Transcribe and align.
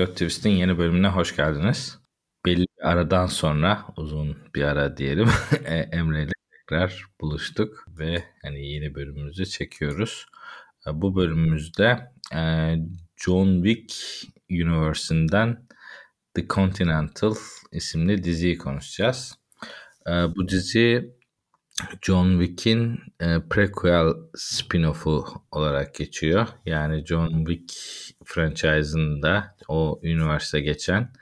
Pilot 0.00 0.12
Twist'in 0.12 0.50
yeni 0.50 0.78
bölümüne 0.78 1.08
hoş 1.08 1.36
geldiniz. 1.36 1.98
Belli 2.46 2.60
bir 2.60 2.88
aradan 2.88 3.26
sonra, 3.26 3.84
uzun 3.96 4.36
bir 4.54 4.62
ara 4.62 4.96
diyelim, 4.96 5.28
e, 5.64 5.74
Emre 5.74 6.22
ile 6.22 6.32
tekrar 6.50 7.04
buluştuk 7.20 7.84
ve 7.98 8.24
hani 8.42 8.66
yeni 8.66 8.94
bölümümüzü 8.94 9.46
çekiyoruz. 9.46 10.26
E, 10.86 10.90
bu 11.02 11.16
bölümümüzde 11.16 12.12
e, 12.34 12.74
John 13.16 13.62
Wick 13.62 13.94
Universe'inden 14.50 15.66
The 16.34 16.48
Continental 16.48 17.34
isimli 17.72 18.24
diziyi 18.24 18.58
konuşacağız. 18.58 19.38
Bu 20.36 20.48
dizi 20.48 21.14
John 22.02 22.40
Wick'in 22.40 23.00
e, 23.20 23.40
prequel 23.50 24.14
spin-off'u 24.34 25.24
olarak 25.50 25.94
geçiyor. 25.94 26.48
Yani 26.66 27.06
John 27.06 27.44
Wick 27.44 27.74
franchise'ında 28.24 29.56
o 29.68 30.00
üniversite 30.02 30.60
geçen 30.60 31.12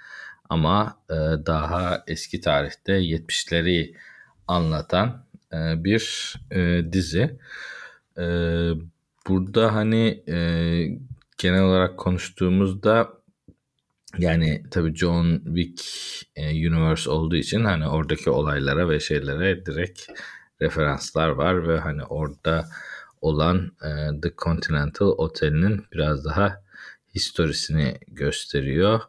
ama 0.49 0.99
e, 1.11 1.15
daha 1.47 2.05
eski 2.07 2.41
tarihte 2.41 2.93
70'leri 2.93 3.95
anlatan 4.49 5.25
e, 5.53 5.85
bir 5.85 6.35
e, 6.51 6.93
dizi. 6.93 7.39
E, 8.19 8.25
burada 9.29 9.75
hani 9.75 10.23
e, 10.29 10.37
genel 11.39 11.63
olarak 11.63 11.99
konuştuğumuzda 11.99 13.19
yani 14.19 14.63
tabii 14.71 14.95
John 14.95 15.43
Wick 15.45 15.85
e, 16.37 16.69
Universe 16.69 17.11
olduğu 17.11 17.37
için 17.37 17.65
hani 17.65 17.89
oradaki 17.89 18.31
olaylara 18.31 18.89
ve 18.89 19.01
şeylere 19.01 19.67
direkt 19.67 20.07
referanslar 20.61 21.29
var 21.29 21.69
ve 21.69 21.79
hani 21.79 22.05
orada 22.05 22.65
olan 23.21 23.73
e, 23.83 24.21
The 24.21 24.33
Continental 24.39 25.07
Otel'inin 25.07 25.85
biraz 25.93 26.25
daha 26.25 26.63
historisini 27.15 27.99
gösteriyor 28.09 29.01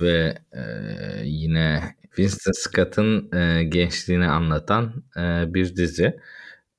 ve 0.00 0.38
e, 0.52 0.62
yine 1.24 1.94
Winston 2.02 2.52
Scott'ın 2.52 3.32
e, 3.32 3.64
gençliğini 3.64 4.26
anlatan 4.26 5.04
e, 5.16 5.54
bir 5.54 5.76
dizi. 5.76 6.20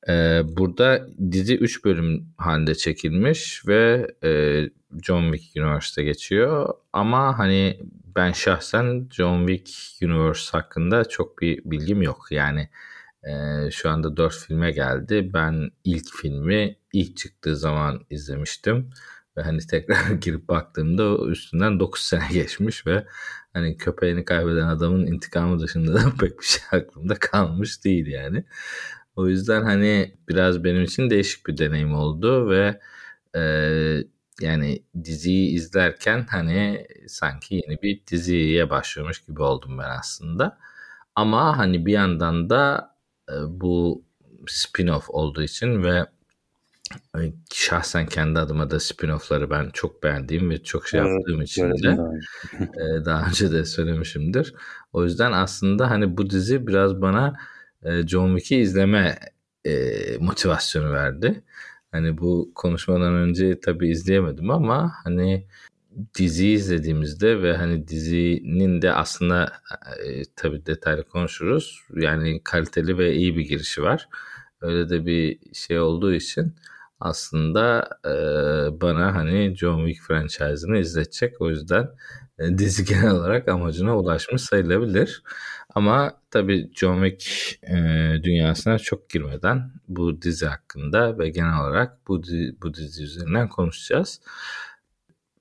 E, 0.10 0.42
burada 0.44 1.08
dizi 1.32 1.58
3 1.58 1.86
bölüm 1.86 2.28
halinde 2.38 2.76
çekilmiş 2.76 3.68
ve 3.68 4.12
e, 4.24 4.30
John 5.04 5.32
Wick 5.32 5.58
Universe'de 5.58 6.04
geçiyor. 6.04 6.74
Ama 6.94 7.40
hani 7.40 7.80
ben 8.16 8.32
şahsen 8.32 9.08
John 9.12 9.48
Wick 9.48 10.04
Universe 10.04 10.52
hakkında 10.52 11.06
çok 11.06 11.42
bir 11.42 11.62
bilgim 11.66 12.02
yok. 12.02 12.28
Yani 12.32 12.70
ee, 13.24 13.72
şu 13.72 13.90
anda 13.90 14.18
4 14.18 14.36
filme 14.36 14.72
geldi. 14.72 15.32
Ben 15.34 15.72
ilk 15.84 16.06
filmi 16.22 16.76
ilk 16.94 17.18
çıktığı 17.18 17.56
zaman 17.56 18.06
izlemiştim. 18.10 18.90
Ve 19.38 19.42
hani 19.42 19.60
tekrar 19.68 20.12
girip 20.22 20.48
baktığımda 20.48 21.26
üstünden 21.32 21.80
9 21.80 22.02
sene 22.02 22.28
geçmiş 22.34 22.88
ve 22.88 23.06
hani 23.54 23.78
köpeğini 23.78 24.26
kaybeden 24.26 24.68
adamın 24.68 25.06
intikamı 25.06 25.60
dışında 25.60 25.94
da 25.94 26.00
pek 26.20 26.40
bir 26.40 26.46
şey 26.46 26.80
aklımda 26.80 27.16
kalmış 27.16 27.86
değil 27.86 28.08
yani. 28.08 28.44
O 29.16 29.28
yüzden 29.28 29.64
hani 29.64 30.16
biraz 30.30 30.64
benim 30.64 30.84
için 30.84 31.10
değişik 31.10 31.48
bir 31.48 31.58
deneyim 31.58 31.94
oldu 31.94 32.50
ve 32.50 32.80
e, 33.36 33.42
yani 34.42 34.84
diziyi 35.04 35.50
izlerken 35.56 36.26
hani 36.30 36.88
sanki 37.08 37.56
yeni 37.56 37.82
bir 37.82 38.08
diziye 38.08 38.70
başlıyormuş 38.70 39.26
gibi 39.26 39.42
oldum 39.42 39.78
ben 39.78 39.90
aslında. 40.00 40.58
Ama 41.16 41.58
hani 41.58 41.86
bir 41.86 41.92
yandan 41.94 42.50
da 42.50 42.92
e, 42.96 42.99
bu 43.48 44.04
spin-off 44.48 45.04
olduğu 45.08 45.44
için 45.44 45.84
ve 45.84 46.06
e, 47.18 47.20
şahsen 47.54 48.06
kendi 48.06 48.40
adıma 48.40 48.72
da 48.72 48.76
spin-off'ları 48.76 49.50
ben 49.50 49.70
çok 49.74 50.04
beğendiğim 50.04 50.50
ve 50.50 50.64
çok 50.64 50.88
şey 50.88 51.00
yaptığım 51.00 51.38
evet, 51.38 51.48
için 51.48 51.72
de 51.72 51.90
e, 52.62 53.06
daha 53.06 53.28
önce 53.28 53.52
de 53.52 53.66
söylemişimdir. 53.66 54.54
O 54.94 55.04
yüzden 55.04 55.32
aslında 55.32 55.90
hani 55.90 56.18
bu 56.18 56.30
dizi 56.30 56.68
biraz 56.68 57.02
bana 57.02 57.36
John 58.08 58.38
Wick'i 58.38 58.56
izleme 58.56 59.20
motivasyonu 60.20 60.94
verdi. 60.94 61.44
Hani 61.92 62.18
bu 62.18 62.52
konuşmadan 62.56 63.14
önce 63.14 63.60
tabii 63.60 63.90
izleyemedim 63.90 64.52
ama 64.52 64.92
hani 65.04 65.48
diziyi 66.18 66.56
izlediğimizde 66.56 67.42
ve 67.42 67.58
hani 67.58 67.88
dizinin 67.88 68.82
de 68.82 68.94
aslında 68.94 69.52
e, 70.06 70.22
tabii 70.36 70.66
detaylı 70.66 71.04
konuşuruz. 71.04 71.80
Yani 71.96 72.42
kaliteli 72.44 72.98
ve 72.98 73.14
iyi 73.14 73.38
bir 73.38 73.42
girişi 73.42 73.82
var. 73.84 74.10
Öyle 74.62 74.90
de 74.90 75.06
bir 75.06 75.40
şey 75.54 75.80
olduğu 75.80 76.14
için 76.14 76.56
aslında 77.00 77.90
e, 78.06 78.12
bana 78.82 79.16
hani 79.16 79.56
John 79.56 79.88
Wick 79.88 80.08
franchise'ını 80.08 80.78
izletecek. 80.78 81.42
O 81.42 81.50
yüzden 81.50 81.90
e, 82.40 82.58
dizi 82.58 82.86
genel 82.94 83.12
olarak 83.12 83.48
amacına 83.48 83.98
ulaşmış 83.98 84.42
sayılabilir. 84.42 85.24
Ama 85.76 86.14
tabii 86.32 86.72
John 86.76 87.06
Wick 87.06 87.60
e, 87.64 87.76
dünyasına 88.24 88.80
çok 88.80 89.10
girmeden 89.10 89.72
bu 89.88 90.22
dizi 90.22 90.46
hakkında 90.46 91.20
ve 91.20 91.30
genel 91.30 91.62
olarak 91.62 92.08
bu, 92.08 92.22
bu 92.62 92.74
dizi 92.74 93.04
üzerinden 93.04 93.50
konuşacağız. 93.50 94.22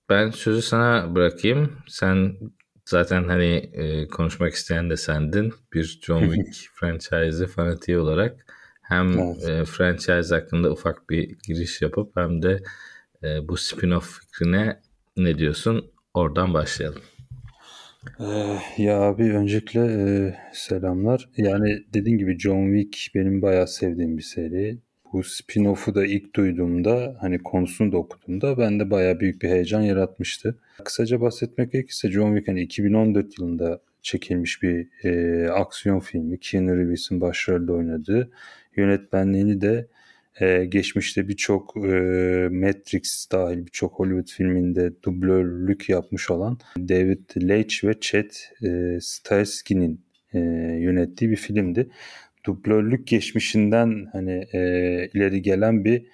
Ben 0.08 0.30
sözü 0.30 0.62
sana 0.62 1.14
bırakayım. 1.14 1.72
Sen 1.88 2.36
zaten 2.84 3.24
hani 3.24 3.70
e, 3.72 4.08
konuşmak 4.08 4.52
isteyen 4.52 4.90
de 4.90 4.96
sendin. 4.96 5.52
Bir 5.72 6.00
John 6.02 6.22
Wick 6.34 6.70
franchise 6.74 7.46
fanatiği 7.46 7.98
olarak 7.98 8.46
hem 8.82 9.18
evet. 9.18 9.48
e, 9.48 9.64
franchise 9.64 10.34
hakkında 10.34 10.70
ufak 10.70 11.10
bir 11.10 11.36
giriş 11.48 11.82
yapıp 11.82 12.16
hem 12.16 12.42
de 12.42 12.62
e, 13.22 13.48
bu 13.48 13.54
spin-off 13.54 14.20
fikrine 14.20 14.80
ne 15.16 15.38
diyorsun? 15.38 15.90
Oradan 16.14 16.54
başlayalım. 16.54 17.02
Ee, 18.20 18.82
ya 18.82 19.00
abi 19.00 19.22
öncelikle 19.22 19.80
e, 19.80 20.34
selamlar. 20.52 21.28
Yani 21.36 21.84
dediğin 21.94 22.18
gibi 22.18 22.38
John 22.38 22.74
Wick 22.74 23.14
benim 23.14 23.42
bayağı 23.42 23.68
sevdiğim 23.68 24.18
bir 24.18 24.22
seri 24.22 24.78
bu 25.12 25.24
spin-off'u 25.24 25.94
da 25.94 26.06
ilk 26.06 26.36
duyduğumda 26.36 27.16
hani 27.20 27.38
konusunu 27.38 27.92
da 27.92 27.96
okuduğumda 27.96 28.58
bende 28.58 28.90
bayağı 28.90 29.20
büyük 29.20 29.42
bir 29.42 29.48
heyecan 29.48 29.80
yaratmıştı. 29.80 30.58
Kısaca 30.84 31.20
bahsetmek 31.20 31.72
gerekirse 31.72 32.10
John 32.10 32.28
Wick 32.28 32.48
hani 32.48 32.62
2014 32.62 33.38
yılında 33.38 33.80
çekilmiş 34.02 34.62
bir 34.62 34.88
e, 35.04 35.50
aksiyon 35.50 36.00
filmi. 36.00 36.40
Keanu 36.40 36.76
Reeves'in 36.76 37.20
başrolde 37.20 37.72
oynadığı. 37.72 38.30
Yönetmenliğini 38.76 39.60
de 39.60 39.86
e, 40.40 40.64
geçmişte 40.64 41.28
birçok 41.28 41.76
e, 41.76 41.90
Matrix 42.52 43.28
dahil 43.32 43.66
birçok 43.66 43.92
Hollywood 43.92 44.28
filminde 44.28 44.92
dublörlük 45.02 45.88
yapmış 45.88 46.30
olan 46.30 46.58
David 46.78 47.48
Leitch 47.48 47.84
ve 47.84 48.00
Chet 48.00 48.52
e, 48.62 48.98
Stahelski'nin 49.00 50.00
e, 50.32 50.38
yönettiği 50.80 51.30
bir 51.30 51.36
filmdi 51.36 51.88
dublörlük 52.46 53.06
geçmişinden 53.06 54.08
hani 54.12 54.46
e, 54.52 54.60
ileri 55.14 55.42
gelen 55.42 55.84
bir 55.84 56.06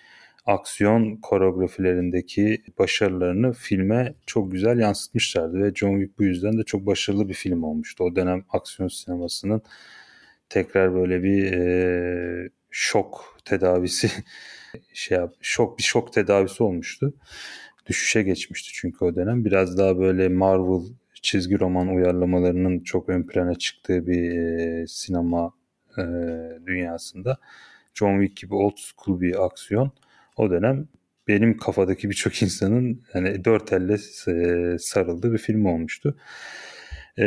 aksiyon 0.47 1.17
koreografilerindeki 1.17 2.63
başarılarını 2.79 3.53
filme 3.53 4.15
çok 4.27 4.53
güzel 4.53 4.79
yansıtmışlardı 4.79 5.63
ve 5.63 5.75
John 5.75 6.01
Wick 6.01 6.19
bu 6.19 6.25
yüzden 6.25 6.59
de 6.59 6.63
çok 6.63 6.87
başarılı 6.87 7.29
bir 7.29 7.35
film 7.35 7.63
olmuştu. 7.63 8.05
O 8.05 8.17
dönem 8.17 8.45
aksiyon 8.51 8.89
sinemasının 8.89 9.63
tekrar 10.49 10.95
böyle 10.95 11.23
bir 11.23 11.53
e, 11.53 12.49
şok 12.71 13.39
tedavisi 13.45 14.11
şey 14.95 15.19
yap, 15.19 15.35
şok 15.41 15.79
bir 15.79 15.83
şok 15.83 16.13
tedavisi 16.13 16.63
olmuştu. 16.63 17.15
Düşüşe 17.87 18.23
geçmişti 18.23 18.71
çünkü 18.75 19.05
o 19.05 19.17
dönem 19.17 19.45
biraz 19.45 19.79
daha 19.79 19.99
böyle 19.99 20.29
Marvel 20.29 20.87
çizgi 21.23 21.61
roman 21.61 21.89
uyarlamalarının 21.89 22.81
çok 22.81 23.09
ön 23.09 23.23
plana 23.27 23.55
çıktığı 23.55 24.07
bir 24.07 24.39
e, 24.39 24.87
sinema 24.87 25.53
e, 25.99 26.05
dünyasında 26.67 27.39
John 27.95 28.21
Wick 28.21 28.37
gibi 28.43 28.55
old 28.55 28.77
school 28.77 29.21
bir 29.21 29.45
aksiyon 29.45 29.93
o 30.37 30.51
dönem 30.51 30.89
benim 31.29 31.57
kafadaki 31.57 32.11
birçok 32.11 32.43
insanın 32.43 33.03
hani 33.13 33.45
dört 33.45 33.73
elle 33.73 33.97
e, 34.29 34.79
sarıldığı 34.79 35.33
bir 35.33 35.39
film 35.39 35.67
olmuştu. 35.67 36.17
E, 37.19 37.27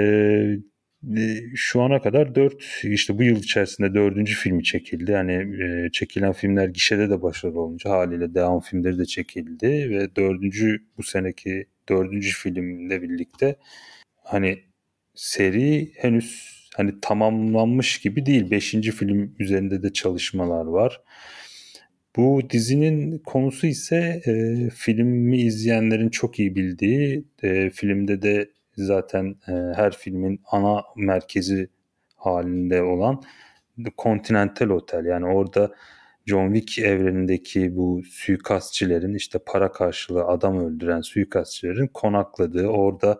şu 1.55 1.81
ana 1.81 2.01
kadar 2.01 2.35
dört 2.35 2.63
işte 2.83 3.17
bu 3.17 3.23
yıl 3.23 3.37
içerisinde 3.37 3.93
dördüncü 3.93 4.33
filmi 4.35 4.63
çekildi. 4.63 5.11
Yani 5.11 5.63
e, 5.63 5.91
çekilen 5.91 6.33
filmler 6.33 6.67
gişede 6.67 7.09
de 7.09 7.21
başarılı 7.21 7.61
olunca 7.61 7.89
haliyle 7.89 8.33
devam 8.33 8.59
filmleri 8.59 8.99
de 8.99 9.05
çekildi 9.05 9.67
ve 9.67 10.15
dördüncü 10.15 10.83
bu 10.97 11.03
seneki 11.03 11.65
dördüncü 11.89 12.31
filmle 12.31 13.01
birlikte 13.01 13.55
hani 14.23 14.63
seri 15.15 15.91
henüz 15.95 16.56
hani 16.77 17.01
tamamlanmış 17.01 17.99
gibi 17.99 18.25
değil. 18.25 18.51
Beşinci 18.51 18.91
film 18.91 19.35
üzerinde 19.39 19.83
de 19.83 19.93
çalışmalar 19.93 20.65
var. 20.65 21.01
Bu 22.15 22.41
dizinin 22.49 23.17
konusu 23.17 23.67
ise 23.67 24.21
e, 24.25 24.55
filmi 24.69 25.37
izleyenlerin 25.41 26.09
çok 26.09 26.39
iyi 26.39 26.55
bildiği, 26.55 27.25
e, 27.43 27.69
filmde 27.69 28.21
de 28.21 28.49
zaten 28.75 29.35
e, 29.47 29.51
her 29.51 29.91
filmin 29.97 30.41
ana 30.51 30.83
merkezi 30.95 31.69
halinde 32.15 32.81
olan 32.81 33.21
Continental 33.97 34.69
Hotel. 34.69 35.05
Yani 35.05 35.25
orada 35.25 35.71
John 36.25 36.53
Wick 36.53 36.79
evrenindeki 36.85 37.75
bu 37.75 38.01
suikastçilerin 38.09 39.13
işte 39.13 39.39
para 39.45 39.71
karşılığı 39.71 40.25
adam 40.25 40.59
öldüren 40.59 41.01
suikastçilerin 41.01 41.87
konakladığı 41.87 42.67
orada 42.67 43.19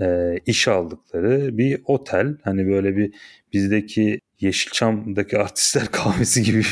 e, 0.00 0.36
iş 0.46 0.68
aldıkları 0.68 1.58
bir 1.58 1.80
otel. 1.84 2.36
Hani 2.42 2.66
böyle 2.66 2.96
bir 2.96 3.14
bizdeki 3.52 4.20
Yeşilçam'daki 4.40 5.38
artistler 5.38 5.86
kahvesi 5.92 6.42
gibi 6.42 6.62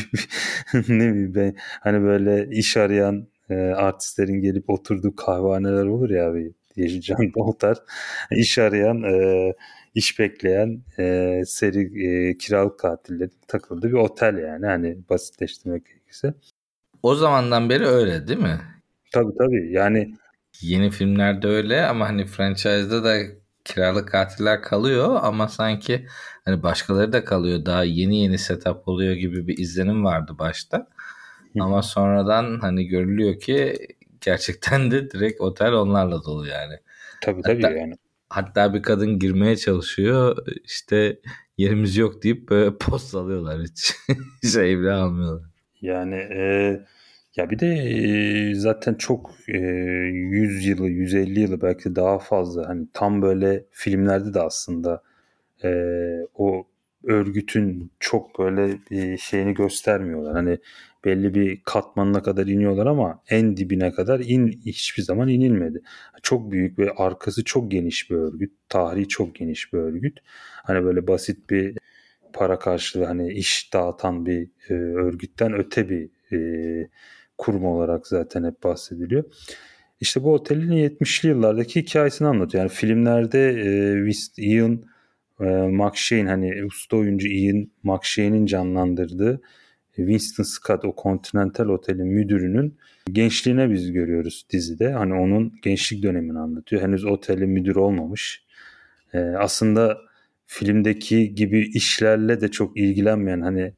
ne 0.75 0.85
bileyim 0.89 1.35
ben 1.35 1.57
hani 1.81 2.03
böyle 2.03 2.57
iş 2.57 2.77
arayan 2.77 3.29
e, 3.51 3.55
artistlerin 3.55 4.41
gelip 4.41 4.71
oturduğu 4.71 5.17
kahvehaneler 5.17 5.85
olur 5.85 6.11
ya 6.11 6.31
abi 6.31 6.53
Yeşilçam'da 6.77 7.41
o 7.41 7.59
tarz 7.59 7.79
iş 8.31 8.59
arayan 8.59 9.03
e, 9.03 9.53
iş 9.95 10.19
bekleyen 10.19 10.83
e, 10.99 11.43
seri 11.47 12.07
e, 12.07 12.39
kiralık 12.39 12.79
katillerin 12.79 13.33
takıldığı 13.49 13.89
bir 13.89 13.93
otel 13.93 14.39
yani 14.39 14.67
hani 14.67 14.99
basitleştirmek 15.11 15.87
gerekirse. 15.87 16.35
O 17.03 17.15
zamandan 17.15 17.71
beri 17.71 17.87
öyle 17.87 18.29
değil 18.29 18.41
mi? 18.41 18.61
Tabii 19.13 19.33
tabii 19.39 19.73
yani 19.73 20.15
yeni 20.61 20.91
filmlerde 20.91 21.49
öyle 21.49 21.87
ama 21.87 22.09
hani 22.09 22.27
franchise'da 22.27 23.05
da 23.05 23.19
kiralık 23.65 24.09
katiller 24.09 24.63
kalıyor 24.63 25.19
ama 25.23 25.49
sanki 25.49 26.07
hani 26.45 26.63
başkaları 26.63 27.13
da 27.13 27.25
kalıyor. 27.25 27.67
Daha 27.67 27.85
yeni 27.85 28.23
yeni 28.23 28.39
setup 28.39 28.89
oluyor 28.89 29.15
gibi 29.15 29.49
bir 29.49 29.59
izlenim 29.59 30.05
vardı 30.05 30.37
başta. 30.39 30.89
Ama 31.61 31.83
sonradan 31.83 32.61
hani 32.61 32.87
görülüyor 32.87 33.41
ki 33.41 33.79
gerçekten 34.21 34.91
de 34.91 35.11
direkt 35.11 35.41
otel 35.41 35.73
onlarla 35.73 36.25
dolu 36.25 36.47
yani. 36.47 36.75
Tabii 37.21 37.43
tabii 37.43 37.63
hatta, 37.63 37.77
yani. 37.77 37.95
Hatta 38.29 38.75
bir 38.75 38.83
kadın 38.83 39.19
girmeye 39.19 39.57
çalışıyor 39.57 40.47
işte 40.65 41.21
yerimiz 41.59 41.97
yok 41.97 42.23
deyip 42.23 42.51
böyle 42.51 42.77
post 42.81 43.15
alıyorlar 43.15 43.63
hiç 43.63 43.95
şey 44.53 44.79
bile 44.79 44.93
almıyorlar. 44.93 45.51
Yani 45.81 46.15
e, 46.15 46.81
ya 47.37 47.50
bir 47.50 47.58
de 47.58 47.67
e, 48.50 48.55
zaten 48.55 48.94
çok 48.94 49.34
e, 49.49 49.58
100 49.58 50.67
yılı 50.67 50.88
150 50.88 51.40
yılı 51.40 51.62
belki 51.62 51.96
daha 51.96 52.19
fazla 52.19 52.69
hani 52.69 52.87
tam 52.93 53.23
böyle 53.23 53.64
filmlerde 53.70 54.34
de 54.34 54.40
aslında 54.40 55.02
e, 55.64 55.70
o 56.34 56.67
örgütün 57.05 57.93
çok 58.00 58.38
böyle 58.38 58.79
bir 58.90 59.19
şeyini 59.19 59.55
göstermiyorlar. 59.55 60.34
Hani 60.34 60.58
belli 61.05 61.34
bir 61.34 61.62
katmanına 61.64 62.23
kadar 62.23 62.46
iniyorlar 62.46 62.87
ama 62.87 63.23
en 63.31 63.56
dibine 63.56 63.93
kadar 63.93 64.20
in 64.20 64.49
hiçbir 64.67 65.02
zaman 65.02 65.29
inilmedi. 65.29 65.82
Çok 66.23 66.52
büyük 66.52 66.79
ve 66.79 66.90
arkası 66.93 67.44
çok 67.44 67.70
geniş 67.70 68.11
bir 68.11 68.17
örgüt. 68.17 68.52
Tarihi 68.69 69.08
çok 69.08 69.34
geniş 69.34 69.73
bir 69.73 69.79
örgüt. 69.79 70.19
Hani 70.64 70.84
böyle 70.84 71.06
basit 71.06 71.50
bir 71.50 71.79
para 72.32 72.58
karşılığı 72.58 73.05
hani 73.05 73.32
iş 73.32 73.73
dağıtan 73.73 74.26
bir 74.26 74.50
e, 74.69 74.75
örgütten 74.75 75.52
öte 75.55 75.88
bir 75.88 76.11
e, 76.32 76.88
kurum 77.38 77.64
olarak 77.64 78.06
zaten 78.06 78.44
hep 78.44 78.62
bahsediliyor. 78.62 79.25
İşte 80.00 80.23
bu 80.23 80.32
otelin 80.34 80.73
70'li 80.73 81.29
yıllardaki 81.29 81.81
hikayesini 81.82 82.29
anlatıyor. 82.29 82.64
Yani 82.64 82.73
filmlerde 82.73 83.49
e, 84.06 84.12
Ian 84.37 84.82
e, 85.40 85.44
McShane 85.69 86.29
hani 86.29 86.64
usta 86.64 86.96
oyuncu 86.96 87.29
Ian 87.29 87.70
McShane'in 87.82 88.46
canlandırdığı 88.46 89.40
Winston 89.96 90.44
Scott 90.44 90.84
o 90.84 90.94
Continental 91.02 91.69
Otel'in 91.69 92.06
müdürünün 92.06 92.79
gençliğine 93.12 93.70
biz 93.70 93.93
görüyoruz 93.93 94.46
dizide. 94.50 94.93
Hani 94.93 95.14
onun 95.14 95.52
gençlik 95.62 96.02
dönemini 96.02 96.38
anlatıyor. 96.38 96.82
Henüz 96.82 97.05
otelin 97.05 97.49
müdür 97.49 97.76
olmamış. 97.76 98.44
E, 99.12 99.19
aslında 99.19 99.99
filmdeki 100.46 101.34
gibi 101.34 101.70
işlerle 101.75 102.40
de 102.40 102.50
çok 102.50 102.76
ilgilenmeyen 102.76 103.40
hani 103.40 103.73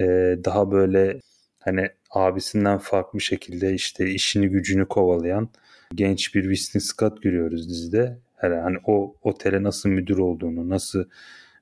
e, 0.00 0.04
daha 0.44 0.70
böyle 0.70 1.20
hani 1.58 1.88
abisinden 2.12 2.78
farklı 2.78 3.20
şekilde 3.20 3.74
işte 3.74 4.10
işini 4.10 4.48
gücünü 4.48 4.88
kovalayan 4.88 5.48
genç 5.94 6.34
bir 6.34 6.42
Winston 6.42 6.80
Scott 6.80 7.22
görüyoruz 7.22 7.68
dizide. 7.68 8.18
Hani 8.36 8.78
o 8.84 9.16
otele 9.22 9.62
nasıl 9.62 9.88
müdür 9.88 10.18
olduğunu, 10.18 10.68
nasıl 10.68 11.04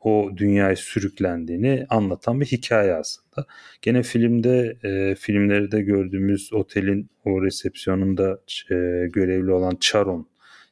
o 0.00 0.30
dünyaya 0.36 0.76
sürüklendiğini 0.76 1.86
anlatan 1.90 2.40
bir 2.40 2.46
hikaye 2.46 2.94
aslında. 2.94 3.46
Gene 3.82 4.02
filmde 4.02 4.78
e, 4.84 5.14
filmlerde 5.14 5.82
gördüğümüz 5.82 6.52
otelin 6.52 7.10
o 7.24 7.42
resepsiyonunda 7.42 8.40
e, 8.70 8.74
görevli 9.12 9.52
olan 9.52 9.76
Charon 9.80 10.28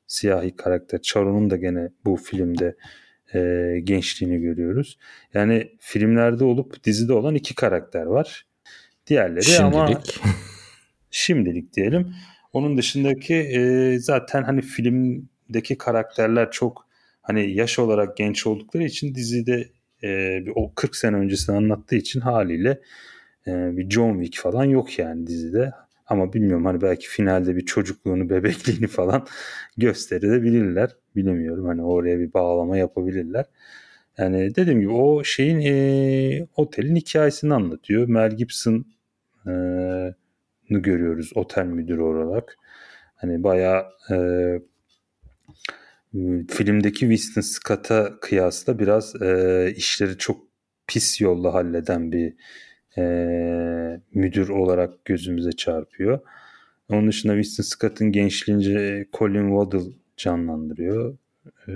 siyahi 0.07 0.57
karakter 0.57 1.03
Charon'un 1.03 1.51
da 1.51 1.57
gene 1.57 1.89
bu 2.05 2.17
filmde 2.17 2.77
e, 3.35 3.41
gençliğini 3.85 4.41
görüyoruz. 4.41 4.99
Yani 5.35 5.73
filmlerde 5.81 6.45
olup 6.45 6.85
dizide 6.85 7.13
olan 7.13 7.35
iki 7.35 7.55
karakter 7.55 8.07
var. 8.07 8.48
Diğerleri 9.08 9.44
şimdilik. 9.44 9.75
ama 9.75 10.02
şimdilik 11.10 11.72
diyelim. 11.72 12.14
Onun 12.52 12.76
dışındaki 12.76 13.34
e, 13.34 13.99
zaten 13.99 14.43
hani 14.43 14.62
filmdeki 14.62 15.78
karakterler 15.78 16.50
çok 16.50 16.88
hani 17.22 17.50
yaş 17.50 17.78
olarak 17.78 18.16
genç 18.16 18.46
oldukları 18.46 18.84
için 18.84 19.14
dizide 19.14 19.69
e, 20.02 20.40
o 20.55 20.75
40 20.75 20.96
sene 20.96 21.16
öncesini 21.16 21.56
anlattığı 21.56 21.96
için 21.96 22.20
haliyle 22.20 22.81
e, 23.46 23.76
bir 23.76 23.90
John 23.90 24.22
Wick 24.22 24.43
falan 24.43 24.64
yok 24.64 24.99
yani 24.99 25.26
dizide. 25.26 25.72
Ama 26.06 26.32
bilmiyorum 26.32 26.64
hani 26.64 26.81
belki 26.81 27.08
finalde 27.08 27.56
bir 27.56 27.64
çocukluğunu, 27.66 28.31
bebekliğini 28.31 28.87
falan 28.87 29.26
gösterebilirler. 29.76 30.90
Bilemiyorum 31.16 31.66
hani 31.66 31.82
oraya 31.82 32.19
bir 32.19 32.32
bağlama 32.32 32.76
yapabilirler. 32.76 33.44
Yani 34.19 34.55
dediğim 34.55 34.81
gibi 34.81 34.90
o 34.90 35.25
şeyin 35.25 35.60
e, 35.60 36.46
otelin 36.56 36.96
hikayesini 36.96 37.55
anlatıyor. 37.55 38.08
Mel 38.08 38.37
Gibson 38.37 38.87
görüyoruz 40.71 41.32
otel 41.34 41.65
müdürü 41.65 42.01
olarak. 42.01 42.56
Hani 43.17 43.43
bayağı 43.43 43.87
e, 44.11 44.17
filmdeki 46.49 46.99
Winston 46.99 47.41
Scott'a 47.41 48.20
kıyasla 48.20 48.79
biraz 48.79 49.22
e, 49.22 49.72
işleri 49.77 50.19
çok 50.19 50.49
pis 50.87 51.20
yolla 51.20 51.55
halleden 51.55 52.13
bir 52.13 52.34
e, 52.99 54.01
müdür 54.15 54.49
olarak 54.49 55.05
gözümüze 55.05 55.53
çarpıyor. 55.53 56.20
Onun 56.89 57.08
dışında 57.08 57.43
Winston 57.43 57.65
Scott'ın 57.65 58.13
gençliğince 58.13 59.06
Colin 59.13 59.49
Waddle 59.49 59.93
canlandırıyor. 60.17 61.19
E, 61.69 61.75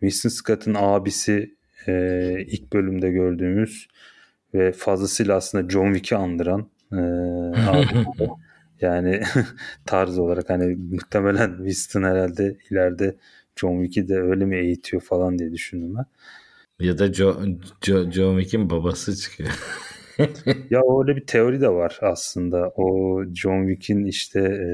Winston 0.00 0.30
Scott'ın 0.30 0.74
abisi 0.78 1.54
e, 1.86 2.44
ilk 2.46 2.72
bölümde 2.72 3.10
gördüğümüz 3.10 3.88
ve 4.58 4.72
fazlasıyla 4.72 5.36
aslında 5.36 5.68
John 5.68 5.94
Wick'i 5.94 6.16
andıran 6.16 6.68
e, 6.92 7.00
yani 8.80 9.22
tarz 9.86 10.18
olarak 10.18 10.50
hani 10.50 10.76
muhtemelen 10.76 11.56
Winston 11.56 12.02
herhalde 12.02 12.56
ileride 12.70 13.16
John 13.56 13.84
Wick'i 13.84 14.08
de 14.08 14.20
öyle 14.20 14.44
mi 14.44 14.56
eğitiyor 14.56 15.02
falan 15.02 15.38
diye 15.38 15.52
düşündüm 15.52 15.94
ben. 15.96 16.06
Ya 16.86 16.98
da 16.98 17.12
jo, 17.12 17.36
jo, 17.84 18.10
John 18.10 18.38
Wick'in 18.38 18.70
babası 18.70 19.16
çıkıyor. 19.16 19.50
ya 20.70 20.80
öyle 21.00 21.16
bir 21.16 21.26
teori 21.26 21.60
de 21.60 21.68
var 21.68 21.98
aslında. 22.02 22.72
O 22.76 23.22
John 23.34 23.68
Wick'in 23.68 24.04
işte 24.04 24.40
e, 24.40 24.68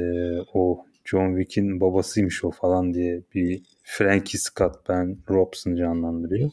o 0.54 0.86
John 1.04 1.36
Wick'in 1.36 1.80
babasıymış 1.80 2.44
o 2.44 2.50
falan 2.50 2.94
diye 2.94 3.22
bir 3.34 3.62
Frankie 3.82 4.38
Scott 4.38 4.88
Ben 4.88 5.18
Robson 5.30 5.76
canlandırıyor. 5.76 6.50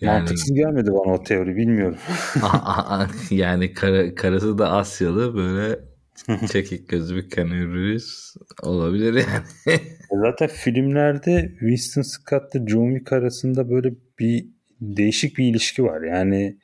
Yani, 0.00 0.18
Mantıksız 0.18 0.54
gelmedi 0.54 0.92
bana 0.92 1.14
o 1.14 1.22
teori 1.22 1.56
bilmiyorum. 1.56 1.98
yani 3.30 3.74
kar, 3.74 4.14
karısı 4.14 4.58
da 4.58 4.72
Asyalı 4.72 5.34
böyle 5.34 5.78
çekik 6.52 6.88
gözlü 6.88 7.16
bir 7.16 7.30
kanırız 7.30 8.36
olabilir 8.62 9.14
yani. 9.14 9.78
E 10.12 10.16
zaten 10.24 10.48
filmlerde 10.48 11.52
Winston 11.58 12.02
Scott'la 12.02 12.66
John 12.66 12.90
Wick 12.90 13.12
arasında 13.12 13.70
böyle 13.70 13.92
bir 14.18 14.46
değişik 14.80 15.38
bir 15.38 15.44
ilişki 15.44 15.84
var. 15.84 16.02
Yani 16.02 16.58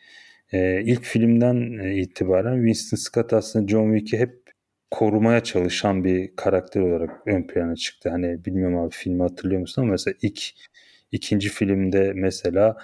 e, 0.53 0.83
ilk 0.83 1.05
filmden 1.05 1.57
itibaren 1.97 2.57
Winston 2.57 2.97
Scott 2.97 3.33
aslında 3.33 3.69
John 3.69 3.97
Wick'i 3.97 4.19
hep 4.19 4.47
korumaya 4.91 5.43
çalışan 5.43 6.05
bir 6.05 6.37
karakter 6.37 6.81
olarak 6.81 7.11
ön 7.27 7.47
plana 7.47 7.77
çıktı. 7.77 8.11
Hani 8.11 8.45
bilmiyorum 8.45 8.79
abi 8.79 8.95
filmi 8.95 9.23
hatırlıyor 9.23 9.61
musun 9.61 9.83
ama 9.83 9.91
mesela 9.91 10.15
ilk 10.23 10.51
ikinci 11.13 11.49
filmde 11.49 12.13
mesela 12.15 12.77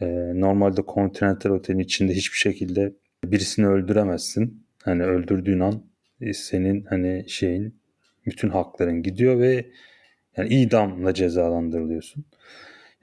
e, 0.00 0.06
normalde 0.34 0.80
Continental 0.94 1.50
Otel'in 1.50 1.78
içinde 1.78 2.12
hiçbir 2.14 2.38
şekilde 2.38 2.92
birisini 3.24 3.66
öldüremezsin. 3.66 4.66
Hani 4.82 5.04
öldürdüğün 5.04 5.60
an 5.60 5.84
e, 6.20 6.32
senin 6.32 6.84
hani 6.84 7.24
şeyin 7.28 7.74
bütün 8.26 8.48
hakların 8.48 9.02
gidiyor 9.02 9.38
ve 9.38 9.70
yani 10.36 10.48
idamla 10.48 11.14
cezalandırılıyorsun. 11.14 12.24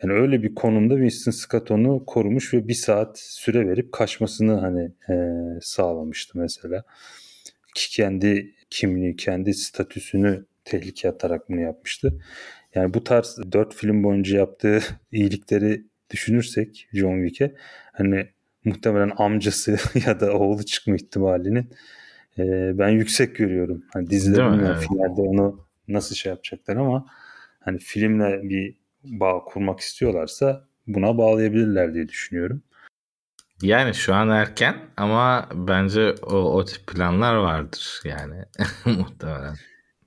Yani 0.03 0.13
öyle 0.13 0.43
bir 0.43 0.55
konumda 0.55 0.93
Winston 0.93 1.31
Scott 1.31 1.71
onu 1.71 2.05
korumuş 2.05 2.53
ve 2.53 2.67
bir 2.67 2.73
saat 2.73 3.19
süre 3.19 3.67
verip 3.67 3.91
kaçmasını 3.91 4.53
hani 4.53 4.91
e, 5.09 5.15
sağlamıştı 5.61 6.39
mesela. 6.39 6.83
Ki 7.75 7.89
kendi 7.91 8.55
kimliği, 8.69 9.15
kendi 9.15 9.53
statüsünü 9.53 10.45
tehlikeye 10.65 11.13
atarak 11.13 11.49
bunu 11.49 11.61
yapmıştı. 11.61 12.19
Yani 12.75 12.93
bu 12.93 13.03
tarz 13.03 13.39
dört 13.51 13.75
film 13.75 14.03
boyunca 14.03 14.37
yaptığı 14.37 14.79
iyilikleri 15.11 15.85
düşünürsek 16.09 16.87
John 16.93 17.27
Wick'e 17.27 17.55
hani 17.93 18.27
muhtemelen 18.65 19.11
amcası 19.17 19.77
ya 20.05 20.19
da 20.19 20.33
oğlu 20.33 20.63
çıkma 20.65 20.95
ihtimalinin 20.95 21.69
e, 22.37 22.71
ben 22.77 22.89
yüksek 22.89 23.35
görüyorum. 23.35 23.83
Hani 23.93 24.09
dizide 24.09 24.37
bilmiyorum 24.37 24.77
evet. 24.77 24.87
finalde 24.89 25.21
onu 25.21 25.65
nasıl 25.87 26.15
şey 26.15 26.29
yapacaklar 26.29 26.75
ama 26.75 27.05
hani 27.59 27.79
filmle 27.79 28.39
bir 28.43 28.75
bağ 29.03 29.39
kurmak 29.45 29.79
istiyorlarsa 29.79 30.67
buna 30.87 31.17
bağlayabilirler 31.17 31.93
diye 31.93 32.09
düşünüyorum. 32.09 32.63
Yani 33.61 33.93
şu 33.93 34.13
an 34.13 34.29
erken 34.29 34.75
ama 34.97 35.49
bence 35.53 36.15
o, 36.23 36.35
o 36.35 36.65
tip 36.65 36.87
planlar 36.87 37.35
vardır 37.35 38.01
yani 38.03 38.35
muhtemelen. 38.85 39.55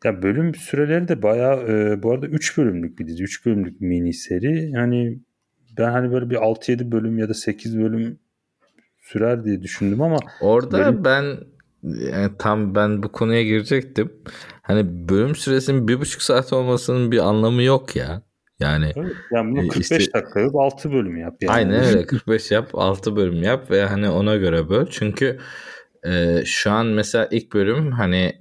Ya 0.05 0.23
bölüm 0.23 0.55
süreleri 0.55 1.09
de 1.09 1.23
bayağı 1.23 1.69
e, 1.69 2.03
bu 2.03 2.13
arada 2.13 2.27
3 2.27 2.59
bölümlük 2.59 2.99
bir 2.99 3.07
dizi. 3.07 3.23
3 3.23 3.47
bölümlük 3.47 3.81
mini 3.81 4.13
seri. 4.13 4.71
Yani 4.71 5.19
ben 5.79 5.91
hani 5.91 6.13
böyle 6.13 6.31
bir 6.31 6.37
6-7 6.37 6.93
bölüm 6.93 7.19
ya 7.19 7.29
da 7.29 7.35
8 7.35 7.79
bölüm 7.79 8.19
sürer 9.03 9.45
diye 9.45 9.63
düşündüm 9.63 10.03
ama 10.03 10.17
orada 10.41 10.79
bölüm... 10.79 11.05
ben 11.05 11.25
yani 11.83 12.31
tam 12.39 12.75
ben 12.75 13.03
bu 13.03 13.13
konuya 13.13 13.43
girecektim. 13.43 14.13
Hani 14.63 15.09
bölüm 15.09 15.35
süresinin 15.35 15.89
bir 15.89 16.01
buçuk 16.01 16.23
saat 16.23 16.53
olmasının 16.53 17.13
bir 17.13 17.19
anlamı 17.19 17.63
yok 17.63 17.97
ya. 17.97 18.23
Yani, 18.61 18.93
evet, 18.97 19.13
yani 19.33 19.57
bunu 19.57 19.69
45 19.69 20.01
işte, 20.01 20.21
dakika 20.21 20.41
yap 20.41 20.57
6 20.57 20.93
bölüm 20.93 21.17
yap. 21.17 21.35
Yani. 21.41 21.53
Aynen 21.53 21.85
öyle 21.85 22.07
45 22.07 22.51
yap 22.51 22.71
6 22.75 23.17
bölüm 23.17 23.43
yap 23.43 23.71
ve 23.71 23.85
hani 23.85 24.09
ona 24.09 24.37
göre 24.37 24.69
böl. 24.69 24.87
Çünkü 24.91 25.39
e, 26.07 26.43
şu 26.45 26.71
an 26.71 26.87
mesela 26.87 27.29
ilk 27.31 27.53
bölüm 27.53 27.93
hani 27.93 28.33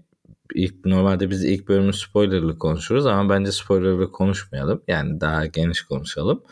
ilk 0.55 0.85
normalde 0.85 1.29
biz 1.29 1.45
ilk 1.45 1.67
bölümü 1.67 1.93
spoilerlı 1.93 2.59
konuşuruz 2.59 3.05
ama 3.05 3.29
bence 3.29 3.51
spoilerlı 3.51 4.11
konuşmayalım. 4.11 4.83
Yani 4.87 5.21
daha 5.21 5.45
geniş 5.45 5.81
konuşalım. 5.81 6.43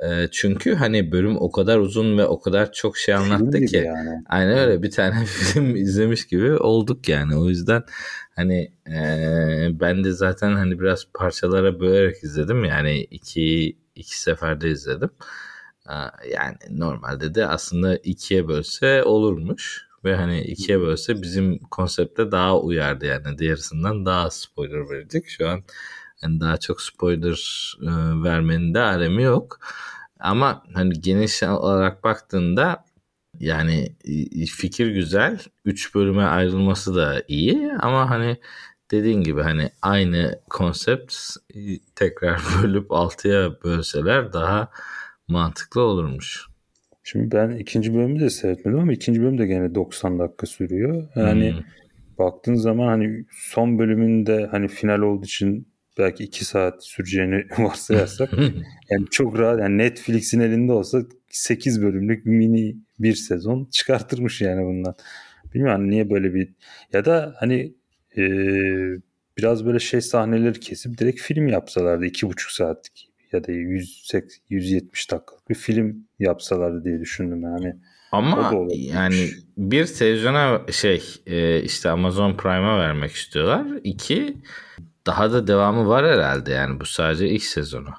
E, 0.00 0.28
çünkü 0.30 0.74
hani 0.74 1.12
bölüm 1.12 1.36
o 1.36 1.52
kadar 1.52 1.78
uzun 1.78 2.18
ve 2.18 2.26
o 2.26 2.40
kadar 2.40 2.72
çok 2.72 2.96
şey 2.96 3.14
anlattı 3.14 3.60
ki. 3.64 3.76
Yani. 3.76 4.22
Aynen 4.26 4.58
öyle 4.58 4.82
bir 4.82 4.90
tane 4.90 5.24
film 5.26 5.76
izlemiş 5.76 6.26
gibi 6.26 6.52
olduk 6.52 7.08
yani. 7.08 7.36
O 7.36 7.48
yüzden 7.48 7.82
hani 8.36 8.72
e, 8.88 9.00
ben 9.72 10.04
de 10.04 10.12
zaten 10.12 10.52
hani 10.52 10.80
biraz 10.80 11.06
parçalara 11.14 11.80
bölerek 11.80 12.24
izledim. 12.24 12.64
Yani 12.64 13.00
iki, 13.00 13.76
iki 13.94 14.20
seferde 14.20 14.70
izledim. 14.70 15.10
E, 15.88 15.94
yani 16.34 16.56
normalde 16.70 17.34
de 17.34 17.46
aslında 17.46 17.96
ikiye 17.96 18.48
bölse 18.48 19.02
olurmuş. 19.04 19.86
Ve 20.04 20.16
hani 20.16 20.40
ikiye 20.40 20.80
bölse 20.80 21.22
bizim 21.22 21.58
konsepte 21.58 22.32
daha 22.32 22.60
uyardı 22.60 23.06
yani. 23.06 23.38
Diğerisinden 23.38 24.06
daha 24.06 24.30
spoiler 24.30 24.90
verecek. 24.90 25.28
Şu 25.28 25.48
an 25.48 25.62
yani 26.22 26.40
daha 26.40 26.56
çok 26.56 26.80
spoiler 26.80 27.72
e, 27.82 27.90
vermenin 28.24 28.74
de 28.74 28.80
alemi 28.80 29.22
yok. 29.22 29.60
Ama 30.20 30.62
hani 30.74 31.00
geniş 31.00 31.42
olarak 31.42 32.04
baktığında 32.04 32.84
yani 33.40 33.96
fikir 34.56 34.86
güzel. 34.86 35.38
Üç 35.64 35.94
bölüme 35.94 36.22
ayrılması 36.22 36.94
da 36.94 37.22
iyi 37.28 37.72
ama 37.80 38.10
hani 38.10 38.36
dediğin 38.90 39.20
gibi 39.20 39.42
hani 39.42 39.70
aynı 39.82 40.40
konsept 40.50 41.14
tekrar 41.94 42.40
bölüp 42.62 42.92
altıya 42.92 43.62
bölseler 43.64 44.32
daha 44.32 44.68
mantıklı 45.28 45.80
olurmuş. 45.80 46.46
Şimdi 47.02 47.36
ben 47.36 47.50
ikinci 47.50 47.94
bölümü 47.94 48.20
de 48.20 48.30
seyretmedim 48.30 48.78
ama 48.78 48.92
ikinci 48.92 49.22
bölüm 49.22 49.38
de 49.38 49.46
gene 49.46 49.74
90 49.74 50.18
dakika 50.18 50.46
sürüyor. 50.46 51.08
Yani 51.16 51.52
hmm. 51.52 51.64
baktığın 52.18 52.54
zaman 52.54 52.86
hani 52.86 53.24
son 53.30 53.78
bölümünde 53.78 54.48
hani 54.50 54.68
final 54.68 54.98
olduğu 54.98 55.24
için 55.24 55.68
belki 55.98 56.24
2 56.24 56.44
saat 56.44 56.84
süreceğini 56.84 57.46
varsayarsak 57.58 58.32
yani 58.90 59.06
çok 59.10 59.38
rahat 59.38 59.60
yani 59.60 59.78
Netflix'in 59.78 60.40
elinde 60.40 60.72
olsa 60.72 61.02
8 61.30 61.82
bölümlük 61.82 62.26
mini 62.26 62.76
bir 62.98 63.14
sezon 63.14 63.68
çıkartırmış 63.70 64.40
yani 64.40 64.64
bundan. 64.64 64.94
Bilmiyorum 65.54 65.80
hani 65.80 65.90
niye 65.90 66.10
böyle 66.10 66.34
bir 66.34 66.48
ya 66.92 67.04
da 67.04 67.34
hani 67.38 67.74
e, 68.16 68.22
biraz 69.38 69.66
böyle 69.66 69.78
şey 69.78 70.00
sahneleri 70.00 70.60
kesip 70.60 70.98
direkt 70.98 71.20
film 71.20 71.48
yapsalardı 71.48 72.04
iki 72.04 72.26
buçuk 72.26 72.50
saatlik 72.50 73.08
ya 73.32 73.44
da 73.44 73.52
100, 73.52 74.12
170 74.48 75.10
dakikalık 75.10 75.50
bir 75.50 75.54
film 75.54 76.06
yapsalardı 76.18 76.84
diye 76.84 77.00
düşündüm 77.00 77.42
yani. 77.42 77.76
Ama 78.12 78.68
yani 78.74 79.28
bir 79.56 79.84
sezona 79.84 80.60
şey 80.70 81.02
e, 81.26 81.62
işte 81.62 81.90
Amazon 81.90 82.36
Prime'a 82.36 82.78
vermek 82.78 83.10
istiyorlar. 83.12 83.66
İki 83.84 84.36
daha 85.06 85.32
da 85.32 85.46
devamı 85.46 85.88
var 85.88 86.06
herhalde 86.06 86.52
yani 86.52 86.80
bu 86.80 86.86
sadece 86.86 87.28
ilk 87.28 87.42
sezonu. 87.42 87.90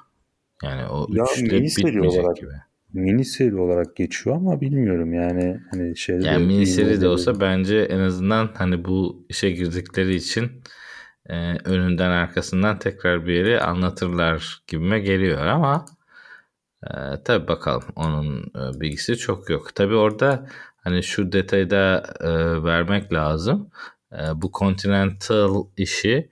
Yani 0.62 0.86
o 0.86 1.06
ya, 1.10 1.24
üçte 1.24 1.62
bitmeyecek 1.62 2.22
olarak, 2.22 2.36
gibi. 2.36 2.50
Mini 2.92 3.24
seri 3.24 3.56
olarak 3.56 3.96
geçiyor 3.96 4.36
ama 4.36 4.60
bilmiyorum 4.60 5.12
yani 5.12 5.60
hani 5.70 5.96
şeyde 5.96 6.26
Yani 6.26 6.46
mini 6.46 6.66
seri 6.66 7.00
de 7.00 7.08
olsa 7.08 7.40
bence 7.40 7.78
en 7.78 7.98
azından 7.98 8.50
hani 8.54 8.84
bu 8.84 9.26
işe 9.28 9.50
girdikleri 9.50 10.14
için 10.14 10.62
e, 11.26 11.54
önünden 11.64 12.10
arkasından 12.10 12.78
tekrar 12.78 13.26
bir 13.26 13.32
yeri 13.32 13.60
anlatırlar 13.60 14.62
gibime 14.66 15.00
geliyor 15.00 15.46
ama 15.46 15.84
e, 16.86 16.90
tabi 17.24 17.48
bakalım 17.48 17.84
onun 17.96 18.40
e, 18.40 18.80
bilgisi 18.80 19.16
çok 19.16 19.50
yok. 19.50 19.74
Tabi 19.74 19.94
orada 19.94 20.46
hani 20.76 21.02
şu 21.02 21.32
detayı 21.32 21.70
da 21.70 22.04
e, 22.20 22.30
vermek 22.64 23.12
lazım. 23.12 23.70
E, 24.12 24.18
bu 24.34 24.50
Continental 24.58 25.64
işi 25.76 26.30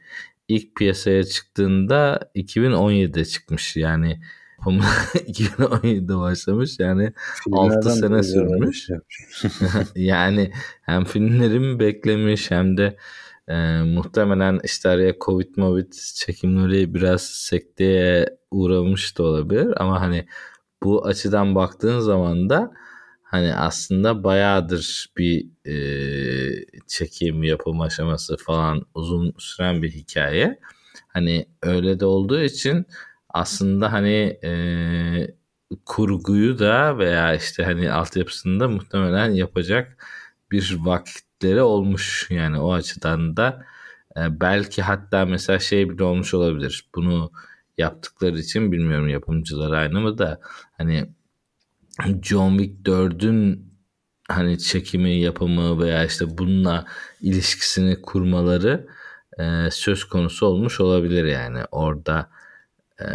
ilk 0.48 0.76
piyasaya 0.76 1.24
çıktığında 1.24 2.30
2017'de 2.34 3.24
çıkmış. 3.24 3.76
Yani 3.76 4.20
2017'de 4.58 6.16
başlamış. 6.18 6.78
Yani 6.78 7.12
Filmlerden 7.44 7.76
6 7.76 7.90
sene 7.90 8.22
sürmüş. 8.22 8.88
Yani 9.94 10.52
hem 10.82 11.04
filmlerim 11.04 11.78
beklemiş 11.80 12.50
hem 12.50 12.76
de 12.76 12.96
e, 13.48 13.82
muhtemelen 13.82 14.60
işte 14.64 14.88
araya 14.88 15.14
Covid 15.20 15.54
Covid 15.54 15.92
çekimleri 16.14 16.94
biraz 16.94 17.22
sekteye 17.22 18.38
uğramış 18.50 19.18
da 19.18 19.22
olabilir 19.22 19.82
ama 19.82 20.00
hani 20.00 20.26
bu 20.82 21.06
açıdan 21.06 21.54
baktığın 21.54 22.00
zaman 22.00 22.50
da 22.50 22.72
hani 23.36 23.54
aslında 23.54 24.24
bayağıdır 24.24 25.06
bir 25.16 25.46
e, 25.66 25.74
çekim 26.86 27.42
yapım 27.42 27.80
aşaması 27.80 28.36
falan 28.36 28.86
uzun 28.94 29.34
süren 29.38 29.82
bir 29.82 29.90
hikaye. 29.90 30.60
Hani 31.08 31.46
öyle 31.62 32.00
de 32.00 32.06
olduğu 32.06 32.40
için 32.42 32.86
aslında 33.28 33.92
hani 33.92 34.38
e, 34.44 34.52
kurguyu 35.84 36.58
da 36.58 36.98
veya 36.98 37.34
işte 37.34 37.64
hani 37.64 37.92
altyapısını 37.92 38.60
da 38.60 38.68
muhtemelen 38.68 39.30
yapacak 39.30 40.04
bir 40.50 40.76
vakitleri 40.80 41.62
olmuş 41.62 42.26
yani 42.30 42.60
o 42.60 42.72
açıdan 42.72 43.36
da 43.36 43.64
e, 44.16 44.40
belki 44.40 44.82
hatta 44.82 45.24
mesela 45.26 45.58
şey 45.58 45.90
bile 45.90 46.04
olmuş 46.04 46.34
olabilir. 46.34 46.88
Bunu 46.94 47.32
yaptıkları 47.78 48.38
için 48.38 48.72
bilmiyorum 48.72 49.08
yapımcılar 49.08 49.72
aynı 49.72 50.00
mı 50.00 50.18
da 50.18 50.40
hani 50.78 51.10
John 52.22 52.58
Wick 52.58 52.88
4'ün 52.88 53.72
hani 54.28 54.58
çekimi, 54.58 55.20
yapımı 55.20 55.80
veya 55.82 56.04
işte 56.04 56.38
bununla 56.38 56.86
ilişkisini 57.20 58.02
kurmaları 58.02 58.86
e, 59.38 59.70
söz 59.70 60.04
konusu 60.04 60.46
olmuş 60.46 60.80
olabilir 60.80 61.24
yani. 61.24 61.58
Orada 61.70 62.30
e, 63.00 63.06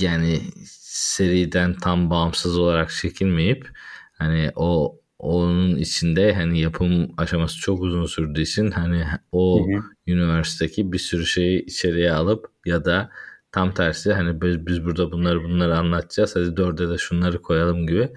yani 0.00 0.40
seriden 0.66 1.74
tam 1.74 2.10
bağımsız 2.10 2.58
olarak 2.58 2.90
çekilmeyip 2.90 3.68
hani 4.12 4.52
o 4.56 5.00
onun 5.18 5.76
içinde 5.76 6.34
hani 6.34 6.60
yapım 6.60 7.14
aşaması 7.16 7.58
çok 7.58 7.82
uzun 7.82 8.06
sürdüğü 8.06 8.42
için 8.42 8.70
hani 8.70 9.04
o 9.32 9.66
hı 9.66 9.76
hı. 9.76 9.82
üniversitedeki 10.06 10.92
bir 10.92 10.98
sürü 10.98 11.26
şeyi 11.26 11.64
içeriye 11.64 12.12
alıp 12.12 12.46
ya 12.66 12.84
da 12.84 13.10
tam 13.54 13.74
tersi 13.74 14.12
hani 14.12 14.40
biz, 14.40 14.66
biz 14.66 14.84
burada 14.84 15.12
bunları 15.12 15.44
bunları 15.44 15.78
anlatacağız 15.78 16.36
hadi 16.36 16.56
dörde 16.56 16.88
de 16.88 16.98
şunları 16.98 17.42
koyalım 17.42 17.86
gibi 17.86 18.08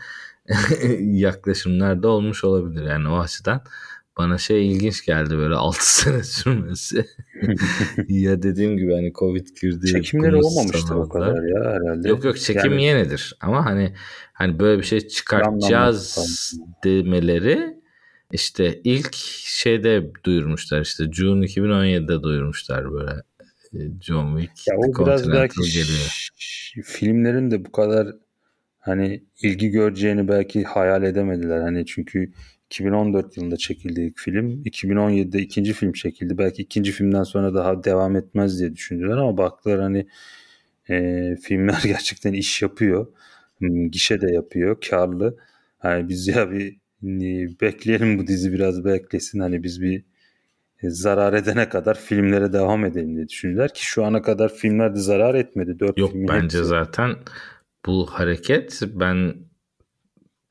yaklaşımlar 1.00 2.04
da 2.04 2.08
olmuş 2.08 2.44
olabilir 2.44 2.84
yani 2.84 3.10
o 3.10 3.20
açıdan 3.20 3.62
bana 4.18 4.38
şey 4.38 4.72
ilginç 4.72 5.06
geldi 5.06 5.38
böyle 5.38 5.56
6 5.56 6.02
sene 6.02 6.24
sürmesi. 6.24 7.06
ya 8.08 8.42
dediğim 8.42 8.78
gibi 8.78 8.94
hani 8.94 9.14
Covid 9.14 9.48
girdi. 9.62 9.88
Çekimleri 9.88 10.36
olmamıştır 10.36 10.96
o 10.96 11.10
kadar 11.10 11.44
ya 11.44 11.72
herhalde. 11.74 12.10
Yok 12.10 12.24
yok 12.24 12.38
çekim 12.38 12.72
yani... 12.72 12.84
yenidir 12.84 13.38
ama 13.42 13.66
hani 13.66 13.94
hani 14.34 14.60
böyle 14.60 14.80
bir 14.80 14.86
şey 14.86 15.08
çıkartacağız 15.08 16.54
demeleri 16.84 17.78
işte 18.32 18.82
ilk 18.84 19.16
şeyde 19.46 20.12
duyurmuşlar 20.26 20.82
işte 20.82 21.12
June 21.12 21.46
2017'de 21.46 22.24
duyurmuşlar 22.24 22.92
böyle 22.92 23.12
John 24.02 24.40
Wick. 24.40 24.68
Ya 24.68 24.76
o 24.78 25.06
biraz 25.06 25.32
belki 25.32 25.62
geliyor. 25.62 26.30
filmlerin 26.84 27.52
de 27.52 27.66
bu 27.66 27.72
kadar 27.72 28.08
hani 28.80 29.24
ilgi 29.42 29.70
göreceğini 29.70 30.28
belki 30.28 30.64
hayal 30.64 31.04
edemediler. 31.04 31.60
Hani 31.60 31.86
çünkü 31.86 32.32
2014 32.66 33.38
yılında 33.38 33.58
çekildi 33.58 34.02
ilk 34.02 34.18
film. 34.20 34.64
2017'de 34.66 35.40
ikinci 35.40 35.74
film 35.74 35.94
çekildi. 35.94 36.38
Belki 36.38 36.62
ikinci 36.62 36.92
filmden 36.92 37.24
sonra 37.24 37.54
daha 37.54 37.84
devam 37.84 38.16
etmez 38.16 38.60
diye 38.60 38.76
düşündüler 38.76 39.18
ama 39.18 39.38
baktılar 39.38 39.80
hani 39.82 40.08
e, 40.90 41.36
filmler 41.36 41.82
gerçekten 41.84 42.34
iş 42.34 42.62
yapıyor. 42.62 43.08
Hmm, 43.58 43.92
gişe 43.92 44.22
de 44.22 44.32
yapıyor, 44.32 44.78
karlı. 44.90 45.38
hani 45.80 46.10
biz 46.10 46.28
ya 46.28 46.52
bir 46.52 46.78
bekleyelim 47.62 48.20
bu 48.20 48.28
dizi 48.28 48.54
biraz 48.54 48.86
beklesin 48.86 49.40
hani 49.40 49.64
biz 49.64 49.82
bir 49.82 50.00
e, 50.00 50.04
zarar 50.84 51.34
edene 51.34 51.70
kadar 51.70 52.00
filmlere 52.00 52.54
devam 52.54 52.86
edelim 52.86 53.16
diye 53.16 53.28
düşündüler 53.28 53.74
ki 53.74 53.86
şu 53.86 54.06
ana 54.06 54.22
kadar 54.22 54.54
filmler 54.54 54.96
de 54.96 55.00
zarar 55.00 55.36
etmedi. 55.36 55.80
Dört 55.80 55.98
Yok 55.98 56.12
bence 56.14 56.58
hepsi. 56.58 56.70
zaten 56.70 57.16
bu 57.86 58.06
hareket 58.06 58.82
ben 58.94 59.36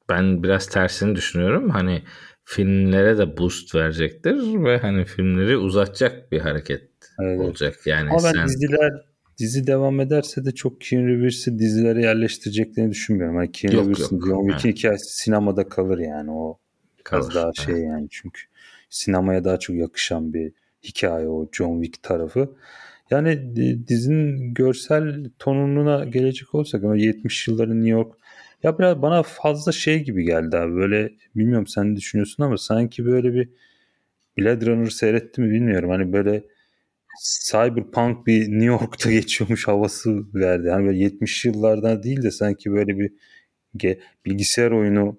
ben 0.09 0.43
biraz 0.43 0.67
tersini 0.67 1.17
düşünüyorum. 1.17 1.71
Hani 1.71 2.03
filmlere 2.45 3.19
de 3.19 3.37
boost 3.37 3.75
verecektir 3.75 4.65
ve 4.65 4.79
hani 4.79 5.05
filmleri 5.05 5.57
uzatacak 5.57 6.33
bir 6.33 6.41
hareket 6.41 6.91
evet. 7.23 7.41
olacak. 7.41 7.75
Yani 7.87 8.11
Ama 8.11 8.25
ben 8.25 8.33
sen... 8.33 8.47
diziler 8.47 8.93
dizi 9.39 9.67
devam 9.67 10.01
ederse 10.01 10.45
de 10.45 10.53
çok 10.53 10.81
Keanu 10.81 11.07
Reeves'i 11.07 11.59
dizilere 11.59 12.03
yerleştireceklerini 12.03 12.91
düşünmüyorum. 12.91 13.37
Yani 13.37 13.53
Keanu 13.53 13.75
Reeves'in 13.75 14.21
John 14.21 14.49
Wick'in 14.49 14.73
hikayesi 14.73 15.17
sinemada 15.23 15.69
kalır 15.69 15.99
yani 15.99 16.31
o 16.31 16.59
kalır. 17.05 17.35
daha 17.35 17.53
şey 17.53 17.75
yani 17.75 18.07
çünkü 18.11 18.41
sinemaya 18.97 19.45
daha 19.45 19.59
çok 19.59 19.77
yakışan 19.77 20.35
bir 20.35 20.53
hikaye 20.85 21.29
o 21.29 21.49
John 21.53 21.83
Wick 21.83 22.03
tarafı. 22.03 22.57
Yani 23.11 23.57
dizinin 23.89 24.55
görsel 24.55 25.31
tonuna 25.39 26.05
gelecek 26.05 26.55
olsak 26.55 26.85
ama 26.85 26.97
70 26.97 27.49
yılların 27.49 27.77
New 27.77 27.91
York 27.91 28.15
ya 28.63 28.79
biraz 28.79 29.03
bana 29.03 29.23
fazla 29.23 29.73
şey 29.73 30.05
gibi 30.05 30.25
geldi 30.25 30.57
abi. 30.57 30.75
Böyle 30.77 31.13
bilmiyorum 31.37 31.67
sen 31.67 31.97
düşünüyorsun 31.97 32.43
ama 32.43 32.59
sanki 32.59 33.07
böyle 33.07 33.35
bir 33.35 33.49
Blade 34.39 34.67
Runner 34.67 34.91
seyretti 34.91 35.41
mi 35.41 35.51
bilmiyorum. 35.51 35.91
Hani 35.91 36.13
böyle 36.13 36.45
cyberpunk 37.51 38.27
bir 38.27 38.49
New 38.49 38.65
York'ta 38.65 39.11
geçiyormuş 39.13 39.69
havası 39.69 40.35
verdi. 40.35 40.69
Yani 40.69 40.87
böyle 40.87 40.99
70 40.99 41.45
yıllardan 41.45 42.03
değil 42.03 42.23
de 42.23 42.31
sanki 42.31 42.73
böyle 42.73 42.99
bir 42.99 43.13
bilgisayar 44.27 44.71
oyunu 44.71 45.19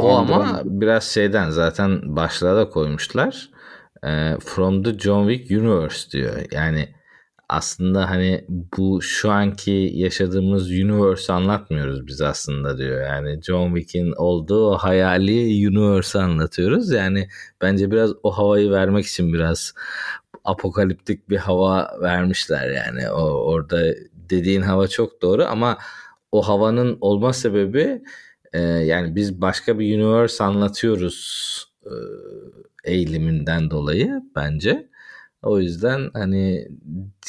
o 0.00 0.08
ama 0.08 0.60
biraz 0.64 1.04
şeyden 1.04 1.50
zaten 1.50 2.16
başlığa 2.16 2.56
da 2.56 2.70
koymuşlar. 2.70 3.50
From 4.40 4.82
the 4.82 4.98
John 4.98 5.28
Wick 5.28 5.60
Universe 5.60 6.10
diyor. 6.10 6.36
Yani 6.52 6.88
aslında 7.48 8.10
hani 8.10 8.44
bu 8.48 9.02
şu 9.02 9.30
anki 9.30 9.90
yaşadığımız 9.94 10.70
universe 10.70 11.32
anlatmıyoruz 11.32 12.06
biz 12.06 12.20
aslında 12.20 12.78
diyor. 12.78 13.02
Yani 13.02 13.42
John 13.42 13.74
Wick'in 13.74 14.12
olduğu 14.16 14.70
o 14.70 14.78
hayali 14.78 15.68
universe 15.68 16.18
anlatıyoruz. 16.18 16.90
Yani 16.92 17.28
bence 17.62 17.90
biraz 17.90 18.10
o 18.22 18.30
havayı 18.30 18.70
vermek 18.70 19.06
için 19.06 19.32
biraz 19.32 19.74
apokaliptik 20.44 21.30
bir 21.30 21.36
hava 21.36 21.90
vermişler 22.02 22.70
yani. 22.70 23.10
O 23.10 23.22
orada 23.22 23.82
dediğin 24.14 24.62
hava 24.62 24.88
çok 24.88 25.22
doğru 25.22 25.44
ama 25.44 25.78
o 26.32 26.42
havanın 26.42 26.98
olma 27.00 27.32
sebebi 27.32 28.02
e, 28.54 28.60
yani 28.60 29.16
biz 29.16 29.40
başka 29.40 29.78
bir 29.78 29.98
universe 29.98 30.44
anlatıyoruz 30.44 31.18
e, 31.86 31.92
eğiliminden 32.84 33.70
dolayı 33.70 34.22
bence. 34.36 34.88
O 35.42 35.60
yüzden 35.60 36.10
hani 36.14 36.68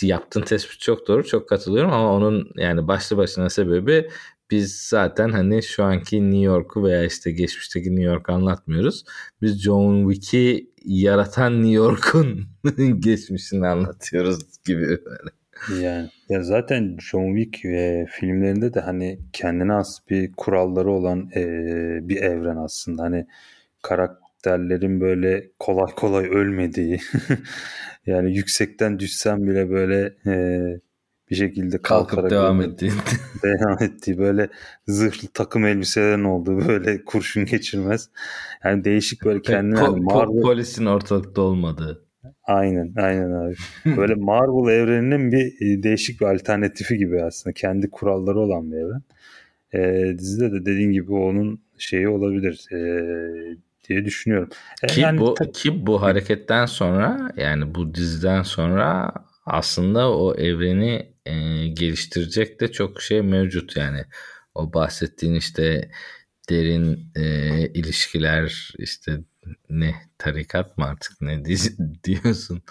yaptığın 0.02 0.42
tespit 0.42 0.80
çok 0.80 1.08
doğru 1.08 1.28
çok 1.28 1.50
katılıyorum 1.50 1.94
ama 1.94 2.14
onun 2.14 2.52
yani 2.58 2.88
başlı 2.88 3.18
başına 3.18 3.50
sebebi 3.50 4.10
biz 4.52 4.76
zaten 4.82 5.30
hani 5.30 5.64
şu 5.64 5.84
anki 5.84 6.24
New 6.32 6.46
York'u 6.46 6.84
veya 6.84 7.04
işte 7.06 7.32
geçmişteki 7.32 7.90
New 7.90 8.04
York'u 8.04 8.34
anlatmıyoruz. 8.34 9.04
Biz 9.42 9.62
John 9.62 10.12
Wick'i 10.12 10.70
yaratan 10.86 11.54
New 11.54 11.74
York'un 11.74 12.46
geçmişini 13.00 13.68
anlatıyoruz 13.68 14.40
gibi 14.66 14.82
böyle. 14.82 15.30
Yani 15.82 16.10
ya 16.30 16.44
zaten 16.44 16.98
John 17.00 17.36
Wick 17.36 17.65
ve 17.65 18.06
filmlerinde 18.10 18.74
de 18.74 18.80
hani 18.80 19.20
kendine 19.34 19.72
has 19.74 20.00
bir 20.10 20.32
kuralları 20.32 20.91
olan 20.91 21.30
e, 21.36 21.44
bir 22.10 22.18
evren 22.22 22.58
aslında. 22.58 23.04
Hani 23.04 23.28
karakterlerin 23.84 25.02
böyle 25.02 25.50
kolay 25.60 25.96
kolay 25.96 26.26
ölmediği 26.26 27.00
yani 28.06 28.36
yüksekten 28.36 29.00
düşsem 29.00 29.48
bile 29.48 29.70
böyle 29.70 30.15
e, 30.26 30.36
bir 31.30 31.36
şekilde 31.36 31.82
kalkıp 31.82 32.30
devam 32.30 32.62
ettiği. 32.62 32.91
devam 33.44 33.84
ettiği 33.84 34.18
böyle 34.18 34.50
zırhlı 34.88 35.28
takım 35.34 35.65
elbiselerin 35.65 36.24
olduğu 36.24 36.68
böyle 36.68 37.06
kurşun 37.06 37.46
geçirmez. 37.46 38.10
Yani 38.63 38.84
değişik 38.84 39.26
böyle 39.26 39.41
kendine 39.41 39.80
po- 39.80 39.84
yani 39.84 40.00
Marvel... 40.00 40.41
polisin 40.41 40.86
ortalıkta 40.86 41.41
olmadığı. 41.41 42.05
Aynen 42.44 42.94
aynen 42.98 43.32
abi. 43.32 43.56
Böyle 43.98 44.16
Marvel 44.16 44.74
evreninin 44.74 45.32
bir 45.32 45.46
e, 45.62 45.84
değişik 45.84 46.22
bir 46.22 46.26
alternatifi 46.26 46.98
gibi 46.98 47.24
aslında. 47.24 47.54
Kendi 47.54 47.90
kuralları 47.90 48.40
olan 48.40 48.72
bir 48.72 48.78
evren. 48.78 49.04
E, 49.74 50.14
dizide 50.18 50.52
de 50.52 50.66
dediğin 50.66 50.92
gibi 50.92 51.14
onun 51.14 51.62
şeyi 51.78 52.10
olabilir 52.10 52.66
e, 52.72 52.78
diye 53.90 54.06
düşünüyorum. 54.06 54.50
E, 54.84 54.88
ki 54.88 55.02
yani, 55.02 55.20
bu 55.20 55.36
ki 55.54 55.86
bu 55.88 56.02
hareketten 56.02 56.66
sonra 56.66 57.32
yani 57.38 57.76
bu 57.76 57.96
diziden 57.96 58.42
sonra 58.42 59.14
aslında 59.46 60.18
o 60.18 60.36
evreni 60.36 61.10
e, 61.26 61.34
geliştirecek 61.68 62.62
de 62.62 62.72
çok 62.72 63.02
şey 63.02 63.22
mevcut 63.22 63.78
yani. 63.78 64.02
O 64.56 64.74
bahsettiğin 64.74 65.36
işte 65.36 65.92
derin 66.50 67.12
e, 67.16 67.24
ilişkiler 67.68 68.74
işte 68.78 69.20
ne 69.70 69.96
tarikat 70.18 70.78
mı 70.78 70.86
artık 70.86 71.22
ne 71.22 71.46
diyorsun? 72.04 72.62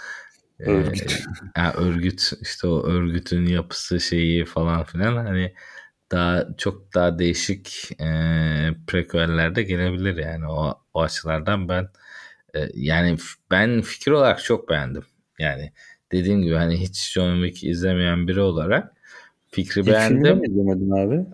E, 0.60 0.70
örgüt. 0.70 1.02
E, 1.02 1.14
yani 1.56 1.74
örgüt 1.74 2.32
işte 2.40 2.66
o 2.66 2.86
örgütün 2.86 3.46
yapısı 3.46 4.00
şeyi 4.00 4.44
falan 4.44 4.84
filan 4.84 5.16
hani 5.16 5.54
daha 6.10 6.48
çok 6.58 6.94
daha 6.94 7.18
değişik 7.18 7.90
e, 8.00 8.06
prequellerde 8.86 9.62
gelebilir 9.62 10.16
yani 10.16 10.48
o, 10.48 10.80
o 10.94 11.02
açılardan 11.02 11.68
ben 11.68 11.88
e, 12.54 12.68
yani 12.74 13.16
ben 13.50 13.80
fikir 13.80 14.10
olarak 14.10 14.44
çok 14.44 14.68
beğendim. 14.68 15.04
Yani 15.38 15.72
dediğim 16.12 16.42
gibi 16.42 16.54
hani 16.54 16.80
hiç 16.80 17.12
John 17.12 17.44
Wick 17.44 17.64
izlemeyen 17.64 18.28
biri 18.28 18.40
olarak 18.40 18.92
fikri 19.50 19.80
ilk 19.80 19.86
beğendim. 19.86 20.38
İlk 20.44 20.50
izlemedin 20.50 20.90
abi? 20.90 21.26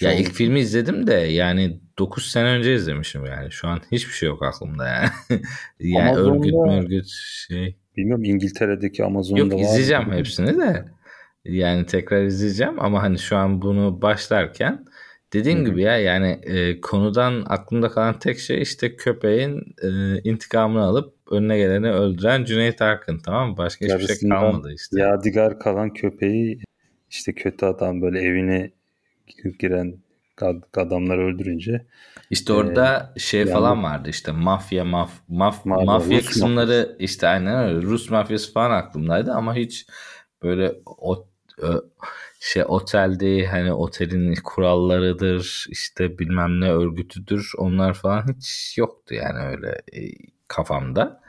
Ya 0.00 0.12
ilk 0.12 0.32
filmi 0.32 0.60
izledim 0.60 1.06
de 1.06 1.14
yani 1.14 1.80
9 1.98 2.26
sene 2.30 2.48
önce 2.48 2.74
izlemişim 2.74 3.26
yani. 3.26 3.52
Şu 3.52 3.68
an 3.68 3.80
hiçbir 3.92 4.12
şey 4.12 4.28
yok 4.28 4.42
aklımda 4.42 4.88
yani. 4.88 5.10
yani 5.80 6.10
Amazon'da, 6.10 6.72
örgüt 6.72 7.06
şey. 7.48 7.76
Bilmiyorum 7.96 8.24
İngiltere'deki 8.24 9.04
Amazon'da 9.04 9.40
Yok 9.40 9.60
izleyeceğim 9.60 10.08
var. 10.08 10.16
hepsini 10.16 10.58
de. 10.58 10.84
Yani 11.44 11.86
tekrar 11.86 12.24
izleyeceğim 12.24 12.80
ama 12.80 13.02
hani 13.02 13.18
şu 13.18 13.36
an 13.36 13.62
bunu 13.62 14.02
başlarken 14.02 14.84
dediğim 15.32 15.58
Hı-hı. 15.58 15.68
gibi 15.68 15.82
ya 15.82 15.98
yani 15.98 16.40
e, 16.42 16.80
konudan 16.80 17.44
aklımda 17.46 17.88
kalan 17.88 18.18
tek 18.18 18.38
şey 18.38 18.62
işte 18.62 18.96
köpeğin 18.96 19.74
e, 19.82 19.88
intikamını 20.24 20.82
alıp 20.82 21.14
önüne 21.30 21.58
geleni 21.58 21.90
öldüren 21.90 22.44
Cüneyt 22.44 22.82
Arkın 22.82 23.18
tamam 23.18 23.50
mı? 23.50 23.56
Başka 23.56 23.84
hiçbir 23.86 24.14
şey 24.14 24.28
kalmadı 24.28 24.72
işte. 24.74 25.00
Yadigar 25.00 25.58
kalan 25.58 25.90
köpeği 25.90 26.58
işte 27.10 27.32
kötü 27.32 27.66
adam 27.66 28.02
böyle 28.02 28.20
evine 28.20 28.70
giren 29.58 29.98
adamlar 30.76 31.18
öldürünce 31.18 31.86
işte 32.30 32.52
orada 32.52 33.12
e, 33.16 33.18
şey 33.18 33.40
yani, 33.40 33.50
falan 33.50 33.82
vardı 33.82 34.08
işte 34.08 34.32
mafya 34.32 34.84
maf, 34.84 35.10
maf 35.28 35.66
mafya, 35.66 35.84
mafya 35.84 36.20
kısımları 36.20 36.66
mafyası. 36.66 36.96
işte 36.98 37.28
aynen 37.28 37.64
öyle 37.64 37.82
Rus 37.82 38.10
mafyası 38.10 38.52
falan 38.52 38.70
aklımdaydı 38.70 39.32
ama 39.32 39.54
hiç 39.54 39.86
böyle 40.42 40.74
o, 40.86 41.26
o 41.62 41.84
şey 42.40 42.64
otelde 42.68 43.46
hani 43.46 43.72
otelin 43.72 44.34
kurallarıdır 44.44 45.66
işte 45.68 46.18
bilmem 46.18 46.60
ne 46.60 46.70
örgütüdür 46.70 47.52
onlar 47.58 47.94
falan 47.94 48.24
hiç 48.36 48.78
yoktu 48.78 49.14
yani 49.14 49.38
öyle 49.38 49.82
e, 49.92 50.00
kafamda. 50.48 51.20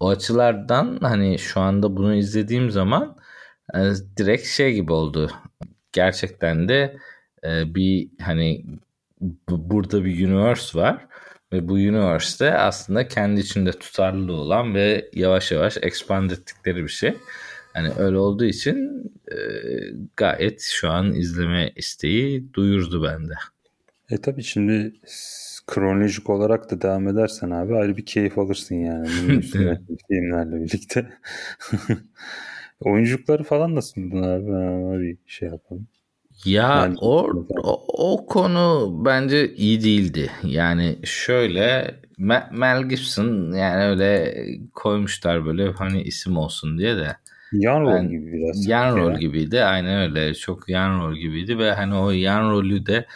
O 0.00 0.08
açılardan 0.08 0.98
hani 1.02 1.38
şu 1.38 1.60
anda 1.60 1.96
bunu 1.96 2.14
izlediğim 2.14 2.70
zaman 2.70 3.16
e, 3.74 3.78
direkt 4.16 4.46
şey 4.46 4.74
gibi 4.74 4.92
oldu. 4.92 5.30
Gerçekten 5.92 6.68
de 6.68 6.96
e, 7.46 7.74
bir 7.74 8.08
hani 8.20 8.64
bu, 9.20 9.70
burada 9.70 10.04
bir 10.04 10.28
universe 10.28 10.78
var 10.78 11.06
ve 11.52 11.68
bu 11.68 11.72
universe'de 11.72 12.58
aslında 12.58 13.08
kendi 13.08 13.40
içinde 13.40 13.72
tutarlı 13.72 14.32
olan 14.32 14.74
ve 14.74 15.10
yavaş 15.12 15.52
yavaş 15.52 15.76
expand 15.82 16.30
ettikleri 16.30 16.82
bir 16.82 16.88
şey. 16.88 17.14
Hani 17.72 17.90
öyle 17.98 18.18
olduğu 18.18 18.44
için 18.44 19.04
e, 19.32 19.36
gayet 20.16 20.60
şu 20.62 20.90
an 20.90 21.14
izleme 21.14 21.72
isteği 21.76 22.52
duyurdu 22.52 23.02
bende. 23.02 23.34
E 24.10 24.20
tabi 24.20 24.42
şimdi 24.42 24.92
kronolojik 25.66 26.30
olarak 26.30 26.70
da 26.70 26.82
devam 26.82 27.08
edersen 27.08 27.50
abi 27.50 27.76
ayrı 27.76 27.96
bir 27.96 28.06
keyif 28.06 28.38
alırsın 28.38 28.74
yani. 28.74 29.08
Filmlerle 30.08 30.64
birlikte. 30.64 31.08
Oyunculukları 32.80 33.44
falan 33.44 33.74
nasıl 33.74 34.02
buldun 34.02 34.22
abi? 34.22 34.46
Ben 34.46 35.00
bir 35.00 35.18
şey 35.26 35.48
yapalım. 35.48 35.86
Ya 36.44 36.62
yani, 36.62 36.96
o, 37.00 37.30
o, 37.62 37.84
o 38.12 38.26
konu 38.26 38.92
bence 39.04 39.54
iyi 39.54 39.84
değildi. 39.84 40.30
Yani 40.42 40.98
şöyle 41.04 41.94
Mel 42.50 42.82
Gibson 42.82 43.52
yani 43.52 43.84
öyle 43.84 44.34
koymuşlar 44.74 45.46
böyle 45.46 45.72
hani 45.72 46.02
isim 46.02 46.36
olsun 46.36 46.78
diye 46.78 46.96
de. 46.96 47.16
Yan 47.52 47.80
rol 47.80 47.94
ben, 47.94 48.08
gibi 48.08 48.32
biraz. 48.32 48.66
Yan 48.66 48.96
rol 48.96 49.14
gibiydi 49.18 49.64
aynen 49.64 50.00
öyle 50.00 50.34
çok 50.34 50.68
yan 50.68 51.00
rol 51.00 51.14
gibiydi 51.14 51.58
ve 51.58 51.72
hani 51.72 51.94
o 51.94 52.10
yan 52.10 52.50
rolü 52.50 52.86
de 52.86 53.06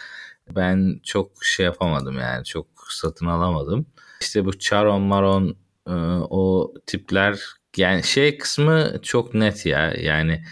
ben 0.56 1.00
çok 1.04 1.44
şey 1.44 1.66
yapamadım 1.66 2.18
yani 2.18 2.44
çok 2.44 2.66
satın 2.88 3.26
alamadım. 3.26 3.86
İşte 4.20 4.44
bu 4.44 4.58
Charon 4.58 5.02
Maron 5.02 5.56
e, 5.86 5.92
o 6.30 6.74
tipler 6.86 7.40
yani 7.76 8.02
şey 8.02 8.38
kısmı 8.38 8.92
çok 9.02 9.34
net 9.34 9.66
ya 9.66 9.94
yani 10.00 10.44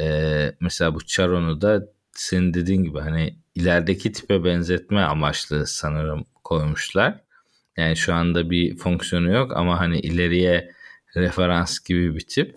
e, 0.00 0.52
mesela 0.60 0.94
bu 0.94 1.04
Charon'u 1.06 1.60
da 1.60 1.82
senin 2.20 2.54
dediğin 2.54 2.84
gibi 2.84 2.98
hani 2.98 3.34
ilerideki 3.54 4.12
tipe 4.12 4.44
benzetme 4.44 5.00
amaçlı 5.00 5.66
sanırım 5.66 6.26
koymuşlar. 6.44 7.20
Yani 7.76 7.96
şu 7.96 8.14
anda 8.14 8.50
bir 8.50 8.76
fonksiyonu 8.76 9.32
yok 9.32 9.56
ama 9.56 9.80
hani 9.80 9.98
ileriye 9.98 10.70
referans 11.16 11.80
gibi 11.80 12.14
bir 12.14 12.26
tip. 12.26 12.54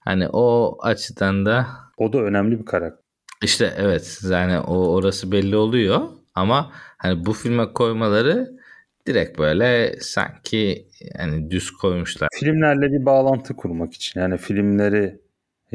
Hani 0.00 0.28
o 0.28 0.78
açıdan 0.82 1.46
da 1.46 1.66
o 1.96 2.12
da 2.12 2.18
önemli 2.18 2.60
bir 2.60 2.64
karakter. 2.64 3.04
İşte 3.42 3.74
evet 3.76 4.20
yani 4.30 4.58
o 4.58 4.94
orası 4.94 5.32
belli 5.32 5.56
oluyor 5.56 6.00
ama 6.34 6.72
hani 6.98 7.26
bu 7.26 7.32
filme 7.32 7.72
koymaları 7.72 8.60
direkt 9.06 9.38
böyle 9.38 10.00
sanki 10.00 10.86
yani 11.18 11.50
düz 11.50 11.70
koymuşlar. 11.70 12.28
Filmlerle 12.34 12.92
bir 12.92 13.06
bağlantı 13.06 13.56
kurmak 13.56 13.94
için 13.94 14.20
yani 14.20 14.38
filmleri 14.38 15.20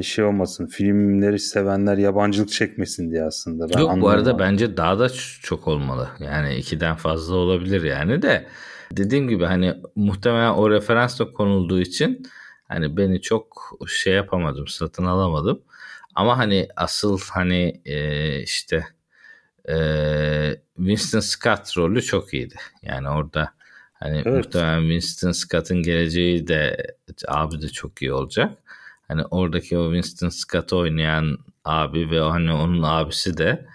şey 0.03 0.25
olmasın 0.25 0.67
filmleri 0.67 1.39
sevenler 1.39 1.97
yabancılık 1.97 2.51
çekmesin 2.51 3.11
diye 3.11 3.23
aslında. 3.23 3.69
Ben 3.69 3.79
Yok 3.79 4.01
bu 4.01 4.09
arada 4.09 4.39
bence 4.39 4.77
daha 4.77 4.99
da 4.99 5.09
çok 5.41 5.67
olmalı. 5.67 6.09
Yani 6.19 6.55
ikiden 6.55 6.95
fazla 6.95 7.35
olabilir 7.35 7.83
yani 7.83 8.21
de 8.21 8.47
dediğim 8.91 9.27
gibi 9.27 9.45
hani 9.45 9.73
muhtemelen 9.95 10.51
o 10.51 10.69
referans 10.69 11.19
da 11.19 11.31
konulduğu 11.31 11.81
için 11.81 12.27
hani 12.67 12.97
beni 12.97 13.21
çok 13.21 13.71
şey 13.87 14.13
yapamadım 14.13 14.67
satın 14.67 15.05
alamadım. 15.05 15.61
Ama 16.15 16.37
hani 16.37 16.67
asıl 16.75 17.19
hani 17.31 17.81
e, 17.85 18.39
işte 18.39 18.85
e, 19.69 19.75
Winston 20.77 21.19
Scott 21.19 21.77
rolü 21.77 22.01
çok 22.01 22.33
iyiydi. 22.33 22.55
Yani 22.81 23.09
orada 23.09 23.51
hani 23.93 24.21
evet. 24.25 24.45
muhtemelen 24.45 24.81
Winston 24.81 25.31
Scott'ın 25.31 25.83
geleceği 25.83 26.47
de 26.47 26.77
abi 27.27 27.61
de 27.61 27.69
çok 27.69 28.01
iyi 28.01 28.13
olacak. 28.13 28.57
Hani 29.07 29.23
oradaki 29.25 29.77
o 29.77 29.93
Winston 29.93 30.29
Scott'ı 30.29 30.77
oynayan 30.77 31.37
abi 31.65 32.11
ve 32.11 32.19
hani 32.19 32.53
onun 32.53 32.83
abisi 32.83 33.37
de 33.37 33.65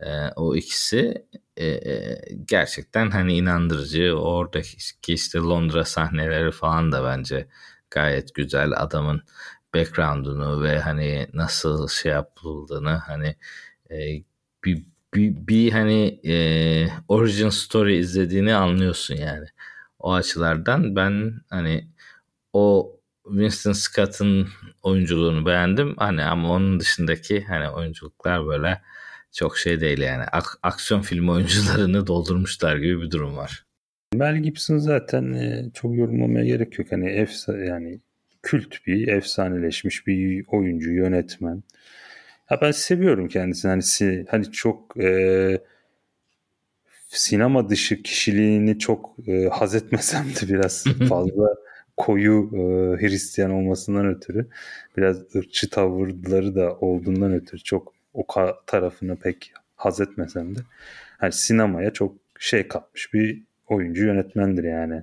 e, 0.00 0.28
o 0.36 0.56
ikisi 0.56 1.26
e, 1.56 1.66
e, 1.66 2.22
gerçekten 2.48 3.10
hani 3.10 3.36
inandırıcı. 3.36 4.14
Oradaki 4.18 5.14
işte 5.14 5.38
Londra 5.38 5.84
sahneleri 5.84 6.50
falan 6.50 6.92
da 6.92 7.04
bence 7.04 7.48
gayet 7.90 8.34
güzel. 8.34 8.72
Adamın 8.76 9.22
background'unu 9.74 10.62
ve 10.62 10.80
hani 10.80 11.28
nasıl 11.34 11.88
şey 11.88 12.12
yapıldığını 12.12 12.90
hani 12.90 13.36
e, 13.90 13.96
bir, 14.64 14.84
bir, 15.14 15.46
bir 15.48 15.72
hani 15.72 16.20
e, 16.24 16.34
origin 17.08 17.48
story 17.48 17.96
izlediğini 17.98 18.54
anlıyorsun 18.54 19.14
yani. 19.14 19.46
O 19.98 20.12
açılardan 20.12 20.96
ben 20.96 21.40
hani 21.50 21.88
o 22.52 22.96
Winston 23.30 23.72
Scott'ın 23.72 24.48
oyunculuğunu 24.82 25.46
beğendim. 25.46 25.94
Hani 25.96 26.22
ama 26.22 26.52
onun 26.52 26.80
dışındaki 26.80 27.44
hani 27.44 27.68
oyunculuklar 27.68 28.46
böyle 28.46 28.80
çok 29.32 29.58
şey 29.58 29.80
değil 29.80 29.98
yani. 29.98 30.24
Ak- 30.32 30.58
aksiyon 30.62 31.00
film 31.00 31.28
oyuncularını 31.28 32.06
doldurmuşlar 32.06 32.76
gibi 32.76 33.02
bir 33.02 33.10
durum 33.10 33.36
var. 33.36 33.64
Mel 34.14 34.36
Gibson 34.36 34.78
zaten 34.78 35.32
e, 35.32 35.70
çok 35.74 35.96
yorumlamaya 35.96 36.44
gerek 36.44 36.78
yok. 36.78 36.92
Hani 36.92 37.10
efsa 37.10 37.58
yani 37.58 38.00
kült 38.42 38.86
bir, 38.86 39.08
efsaneleşmiş 39.08 40.06
bir 40.06 40.44
oyuncu, 40.48 40.92
yönetmen. 40.92 41.62
Ya 42.50 42.60
ben 42.60 42.70
seviyorum 42.70 43.28
kendisini. 43.28 43.70
Hani 43.70 44.26
hani 44.30 44.52
çok 44.52 44.96
e, 44.96 45.58
sinema 47.08 47.68
dışı 47.68 48.02
kişiliğini 48.02 48.78
çok 48.78 49.16
e, 49.28 49.48
haz 49.52 49.74
etmesem 49.74 50.24
de 50.24 50.54
biraz 50.54 50.84
fazla 51.08 51.54
koyu 52.00 52.50
e, 52.52 52.60
Hristiyan 53.00 53.50
olmasından 53.50 54.06
ötürü 54.06 54.46
biraz 54.96 55.36
ırkçı 55.36 55.70
tavırları 55.70 56.54
da 56.54 56.72
olduğundan 56.74 57.32
ötürü 57.32 57.60
çok 57.60 57.92
o 58.14 58.26
tarafını 58.66 59.16
pek 59.16 59.52
haz 59.76 60.00
etmesem 60.00 60.56
de 60.56 60.60
hani 61.18 61.32
sinemaya 61.32 61.92
çok 61.92 62.16
şey 62.38 62.68
katmış 62.68 63.14
bir 63.14 63.42
oyuncu 63.68 64.04
yönetmendir 64.04 64.64
yani. 64.64 65.02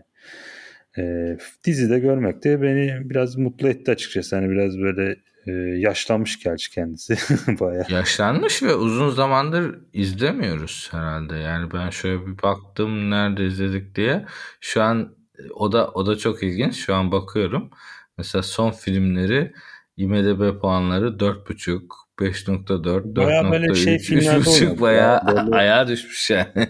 E, 0.98 1.38
dizide 1.64 2.00
görmek 2.00 2.44
de 2.44 2.62
beni 2.62 3.10
biraz 3.10 3.36
mutlu 3.36 3.68
etti 3.68 3.92
açıkçası. 3.92 4.36
Hani 4.36 4.50
biraz 4.50 4.80
böyle 4.80 5.16
e, 5.48 5.52
yaşlanmış 5.80 6.44
gerçi 6.44 6.72
kendisi 6.72 7.16
bayağı. 7.60 7.86
Yaşlanmış 7.90 8.64
ve 8.64 8.76
uzun 8.76 9.10
zamandır 9.10 9.80
izlemiyoruz 9.94 10.90
herhalde. 10.92 11.36
Yani 11.36 11.72
ben 11.74 11.90
şöyle 11.90 12.28
bir 12.28 12.44
baktım 12.44 13.12
nerede 13.12 13.46
izledik 13.46 13.96
diye. 13.96 14.26
Şu 14.62 14.82
an 14.82 15.17
o 15.56 15.72
da 15.72 15.92
o 15.92 16.06
da 16.06 16.18
çok 16.18 16.44
ilginç. 16.44 16.76
Şu 16.76 16.96
an 16.96 17.12
bakıyorum. 17.12 17.70
Mesela 18.18 18.44
son 18.44 18.72
filmleri 18.72 19.54
IMDB 19.98 20.60
puanları 20.62 21.08
4.5, 21.08 21.82
5.4, 22.20 23.14
4.3, 23.14 23.76
şey 23.76 23.96
3.5 23.96 24.82
bayağı 24.82 25.28
böyle... 25.28 25.56
ayağa 25.56 25.88
düşmüş 25.88 26.30
yani. 26.30 26.48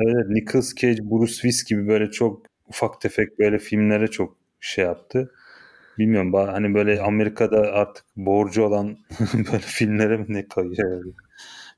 evet, 0.00 0.28
Nicolas 0.28 0.74
Cage, 0.74 0.98
Bruce 1.02 1.32
Willis 1.32 1.64
gibi 1.64 1.88
böyle 1.88 2.10
çok 2.10 2.46
ufak 2.66 3.00
tefek 3.00 3.38
böyle 3.38 3.58
filmlere 3.58 4.06
çok 4.06 4.36
şey 4.60 4.84
yaptı. 4.84 5.30
Bilmiyorum 5.98 6.34
hani 6.34 6.74
böyle 6.74 7.00
Amerika'da 7.00 7.56
artık 7.56 8.04
borcu 8.16 8.62
olan 8.62 8.98
böyle 9.34 9.58
filmlere 9.58 10.16
mi 10.16 10.24
ne 10.28 10.48
kayıyor 10.48 10.92
yani? 10.92 11.12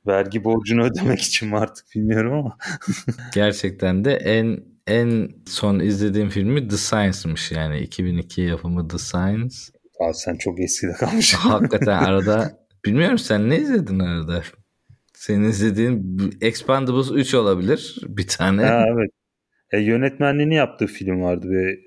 Vergi 0.06 0.44
borcunu 0.44 0.84
ödemek 0.84 1.20
için 1.20 1.48
mi 1.48 1.58
artık 1.58 1.86
bilmiyorum 1.94 2.32
ama. 2.32 2.58
Gerçekten 3.34 4.04
de 4.04 4.14
en 4.14 4.64
en 4.86 5.30
son 5.46 5.78
izlediğim 5.80 6.28
filmi 6.28 6.68
The 6.68 6.76
Science'mış 6.76 7.52
yani 7.52 7.80
2002 7.80 8.40
yapımı 8.40 8.88
The 8.88 8.98
Science. 8.98 9.56
Aa, 10.00 10.12
sen 10.12 10.36
çok 10.36 10.60
eskide 10.60 10.92
kalmışsın. 10.92 11.38
Hakikaten 11.48 11.98
arada 11.98 12.66
bilmiyorum 12.84 13.18
sen 13.18 13.50
ne 13.50 13.58
izledin 13.58 13.98
arada? 13.98 14.42
Senin 15.14 15.44
izlediğin 15.44 16.20
Expandables 16.40 17.10
3 17.10 17.34
olabilir 17.34 17.96
bir 18.08 18.26
tane. 18.26 18.64
Ha, 18.64 18.84
evet. 18.88 19.10
E, 19.72 19.80
yönetmenliğini 19.80 20.54
yaptığı 20.54 20.86
film 20.86 21.22
vardı 21.22 21.50
ve 21.50 21.78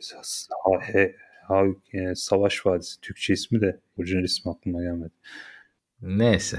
ha, 0.49 0.71
he, 0.81 1.15
ha, 1.47 1.63
e, 1.93 2.15
Savaş 2.15 2.65
Vadisi 2.65 3.01
Türkçe 3.01 3.33
ismi 3.33 3.61
de 3.61 3.79
orijinal 3.97 4.23
ismi 4.23 4.51
aklıma 4.51 4.81
gelmedi. 4.81 5.13
Neyse. 6.01 6.57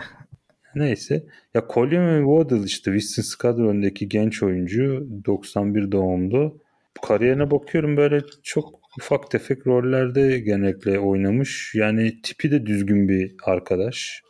Neyse. 0.75 1.25
Ya 1.55 1.63
Colin 1.75 2.25
Waddell 2.25 2.65
işte 2.65 2.99
Winston 2.99 3.59
rolündeki 3.59 4.09
genç 4.09 4.43
oyuncu 4.43 5.07
91 5.27 5.93
doğumlu. 5.93 6.61
Kariyerine 7.03 7.51
bakıyorum 7.51 7.97
böyle 7.97 8.21
çok 8.43 8.81
ufak 8.99 9.31
tefek 9.31 9.67
rollerde 9.67 10.39
genellikle 10.39 10.99
oynamış. 10.99 11.73
Yani 11.75 12.23
tipi 12.23 12.51
de 12.51 12.67
düzgün 12.67 13.09
bir 13.09 13.35
arkadaş. 13.45 14.23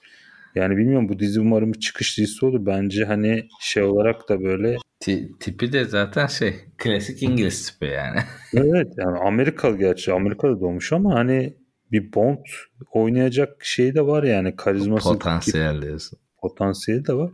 Yani 0.55 0.77
bilmiyorum 0.77 1.09
bu 1.09 1.19
dizi 1.19 1.41
umarım 1.41 1.73
çıkış 1.73 2.19
dizisi 2.19 2.47
olur. 2.47 2.67
Bence 2.67 3.05
hani 3.05 3.49
şey 3.61 3.83
olarak 3.83 4.29
da 4.29 4.43
böyle 4.43 4.77
T- 5.01 5.29
tipi 5.41 5.73
de 5.73 5.85
zaten 5.85 6.27
şey 6.27 6.55
klasik 6.79 7.23
İngiliz 7.23 7.73
tipi 7.73 7.87
yani. 7.87 8.19
evet 8.55 8.93
yani 8.97 9.19
Amerikalı 9.19 9.79
gerçi 9.79 10.13
Amerika'da 10.13 10.61
doğmuş 10.61 10.93
ama 10.93 11.15
hani 11.15 11.55
bir 11.93 12.13
Bond 12.13 12.45
oynayacak 12.93 13.65
şey 13.65 13.95
de 13.95 14.07
var 14.07 14.23
yani 14.23 14.57
karizması. 14.57 15.09
Potansiyel 15.09 15.83
diyorsun. 15.83 16.19
Potansiyeli 16.43 17.07
de 17.07 17.15
var. 17.15 17.31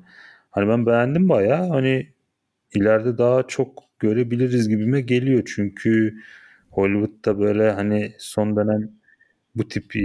Hani 0.51 0.69
ben 0.69 0.87
beğendim 0.87 1.29
baya 1.29 1.71
hani 1.71 2.09
ileride 2.75 3.19
daha 3.19 3.43
çok 3.47 3.85
görebiliriz 3.99 4.69
gibime 4.69 5.01
geliyor 5.01 5.43
çünkü 5.57 6.15
Hollywood'da 6.71 7.39
böyle 7.39 7.71
hani 7.71 8.13
son 8.19 8.57
dönem 8.57 8.91
bu 9.57 9.69
tip 9.69 9.97
e, 9.97 10.01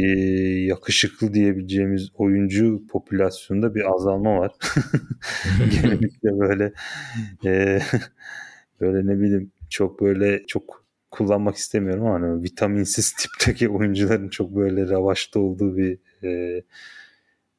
yakışıklı 0.65 1.33
diyebileceğimiz 1.33 2.09
oyuncu 2.15 2.83
popülasyonunda 2.91 3.75
bir 3.75 3.95
azalma 3.95 4.39
var. 4.39 4.51
Genellikle 5.81 6.39
böyle 6.39 6.73
e, 7.45 7.81
böyle 8.81 9.07
ne 9.07 9.19
bileyim 9.19 9.51
çok 9.69 10.01
böyle 10.01 10.43
çok 10.47 10.85
kullanmak 11.11 11.55
istemiyorum 11.55 12.05
ama 12.05 12.15
hani 12.15 12.43
vitaminsiz 12.43 13.13
tipteki 13.19 13.69
oyuncuların 13.69 14.29
çok 14.29 14.55
böyle 14.55 14.89
ravaşta 14.89 15.39
olduğu 15.39 15.77
bir 15.77 15.97
e, 16.23 16.61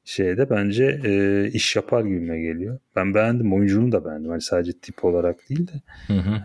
şeyde 0.05 0.51
bence 0.51 1.01
e, 1.05 1.47
iş 1.53 1.77
yapar 1.77 2.05
gibime 2.05 2.41
geliyor. 2.41 2.79
Ben 2.97 3.15
beğendim. 3.15 3.53
Oyunculuğunu 3.53 3.93
da 3.93 4.05
beğendim. 4.05 4.31
Hani 4.31 4.41
sadece 4.41 4.73
tip 4.73 5.05
olarak 5.05 5.49
değil 5.49 5.69
de 5.69 5.73
hı 6.07 6.19
hı. 6.19 6.43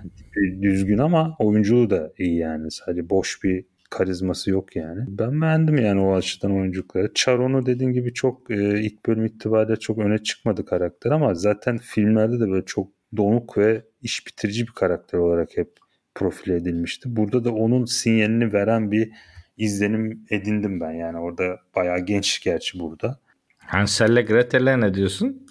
Düzgün 0.62 0.98
ama 0.98 1.36
oyunculuğu 1.40 1.90
da 1.90 2.14
iyi 2.18 2.38
yani. 2.38 2.72
Sadece 2.72 3.10
boş 3.10 3.44
bir 3.44 3.66
karizması 3.90 4.52
yok 4.52 4.76
yani. 4.76 5.06
Ben 5.08 5.42
beğendim 5.42 5.78
yani 5.78 6.02
o 6.02 6.16
açıdan 6.16 6.52
oyunculukları. 6.52 7.12
Charon'u 7.14 7.66
dediğin 7.66 7.92
gibi 7.92 8.14
çok 8.14 8.52
e, 8.52 8.82
ilk 8.82 9.06
bölüm 9.06 9.26
itibariyle 9.26 9.76
çok 9.76 9.98
öne 9.98 10.18
çıkmadı 10.18 10.66
karakter 10.66 11.12
ama 11.12 11.34
zaten 11.34 11.78
filmlerde 11.78 12.40
de 12.40 12.50
böyle 12.50 12.66
çok 12.66 12.88
donuk 13.18 13.58
ve 13.58 13.82
iş 14.02 14.28
bitirici 14.28 14.68
bir 14.68 14.72
karakter 14.72 15.18
olarak 15.18 15.58
hep 15.58 15.70
profil 16.16 16.52
edilmişti. 16.52 17.16
Burada 17.16 17.44
da 17.44 17.54
onun 17.54 17.86
sinyalini 17.86 18.54
veren 18.54 18.92
bir 18.92 19.12
izlenim 19.58 20.26
edindim 20.30 20.82
ben 20.82 20.92
yani 20.92 21.18
orada 21.18 21.60
bayağı 21.76 22.00
genç 22.00 22.44
gerçi 22.44 22.80
burada. 22.80 23.20
Hansel'le 23.68 24.26
Gretel'e 24.26 24.82
ne 24.82 24.94
diyorsun? 24.94 25.48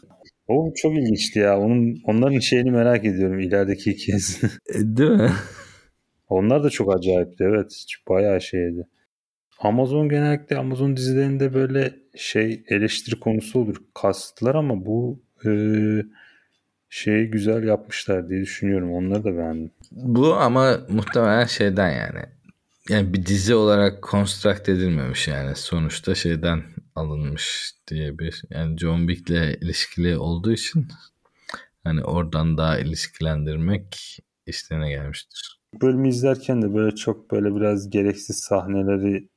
O 0.48 0.72
çok 0.76 0.96
ilginçti 0.96 1.38
ya. 1.38 1.58
Onun 1.58 1.96
onların 2.04 2.38
şeyini 2.38 2.70
merak 2.70 3.04
ediyorum 3.04 3.40
ilerideki 3.40 3.92
hikayesini. 3.92 4.50
E, 4.74 4.96
değil 4.96 5.10
mi? 5.10 5.32
Onlar 6.28 6.64
da 6.64 6.70
çok 6.70 6.96
acayipti 6.96 7.44
evet. 7.44 7.84
Bayağı 8.08 8.40
şeydi. 8.40 8.86
Amazon 9.58 10.08
genellikle 10.08 10.56
Amazon 10.56 10.96
dizilerinde 10.96 11.54
böyle 11.54 11.94
şey 12.16 12.64
eleştiri 12.68 13.20
konusu 13.20 13.58
olur. 13.58 13.76
Kastılar 13.94 14.54
ama 14.54 14.86
bu 14.86 15.22
e, 15.46 15.50
şeyi 16.88 17.30
güzel 17.30 17.64
yapmışlar 17.64 18.28
diye 18.28 18.40
düşünüyorum. 18.40 18.92
Onları 18.92 19.24
da 19.24 19.36
beğendim. 19.36 19.70
Bu 19.92 20.34
ama 20.34 20.78
muhtemelen 20.88 21.44
şeyden 21.44 21.90
yani. 21.90 22.20
Yani 22.88 23.12
bir 23.12 23.26
dizi 23.26 23.54
olarak 23.54 24.08
construct 24.10 24.68
edilmemiş 24.68 25.28
yani. 25.28 25.56
Sonuçta 25.56 26.14
şeyden 26.14 26.62
alınmış 26.96 27.72
diye 27.88 28.18
bir 28.18 28.42
yani 28.50 28.78
John 28.78 29.06
Wick'le 29.06 29.62
ilişkili 29.62 30.18
olduğu 30.18 30.52
için 30.52 30.88
hani 31.84 32.04
oradan 32.04 32.58
daha 32.58 32.78
ilişkilendirmek 32.78 34.18
istene 34.46 34.90
gelmiştir. 34.90 35.60
Bölümü 35.82 36.08
izlerken 36.08 36.62
de 36.62 36.74
böyle 36.74 36.96
çok 36.96 37.30
böyle 37.30 37.56
biraz 37.56 37.90
gereksiz 37.90 38.36
sahneleri 38.36 39.28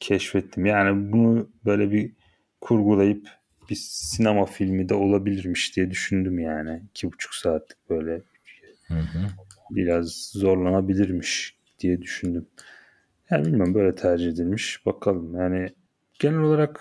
keşfettim. 0.00 0.66
Yani 0.66 1.12
bunu 1.12 1.48
böyle 1.64 1.90
bir 1.90 2.12
kurgulayıp 2.60 3.28
bir 3.70 3.76
sinema 3.80 4.46
filmi 4.46 4.88
de 4.88 4.94
olabilirmiş 4.94 5.76
diye 5.76 5.90
düşündüm 5.90 6.38
yani. 6.38 6.82
iki 6.90 7.12
buçuk 7.12 7.34
saatlik 7.34 7.90
böyle 7.90 8.22
Hı 8.88 8.94
hı. 8.94 9.18
biraz 9.70 10.30
zorlanabilirmiş 10.34 11.56
diye 11.78 12.02
düşündüm. 12.02 12.46
Yani 13.30 13.46
bilmiyorum 13.46 13.74
böyle 13.74 13.94
tercih 13.94 14.28
edilmiş. 14.28 14.86
Bakalım 14.86 15.34
yani 15.34 15.68
genel 16.22 16.38
olarak 16.40 16.80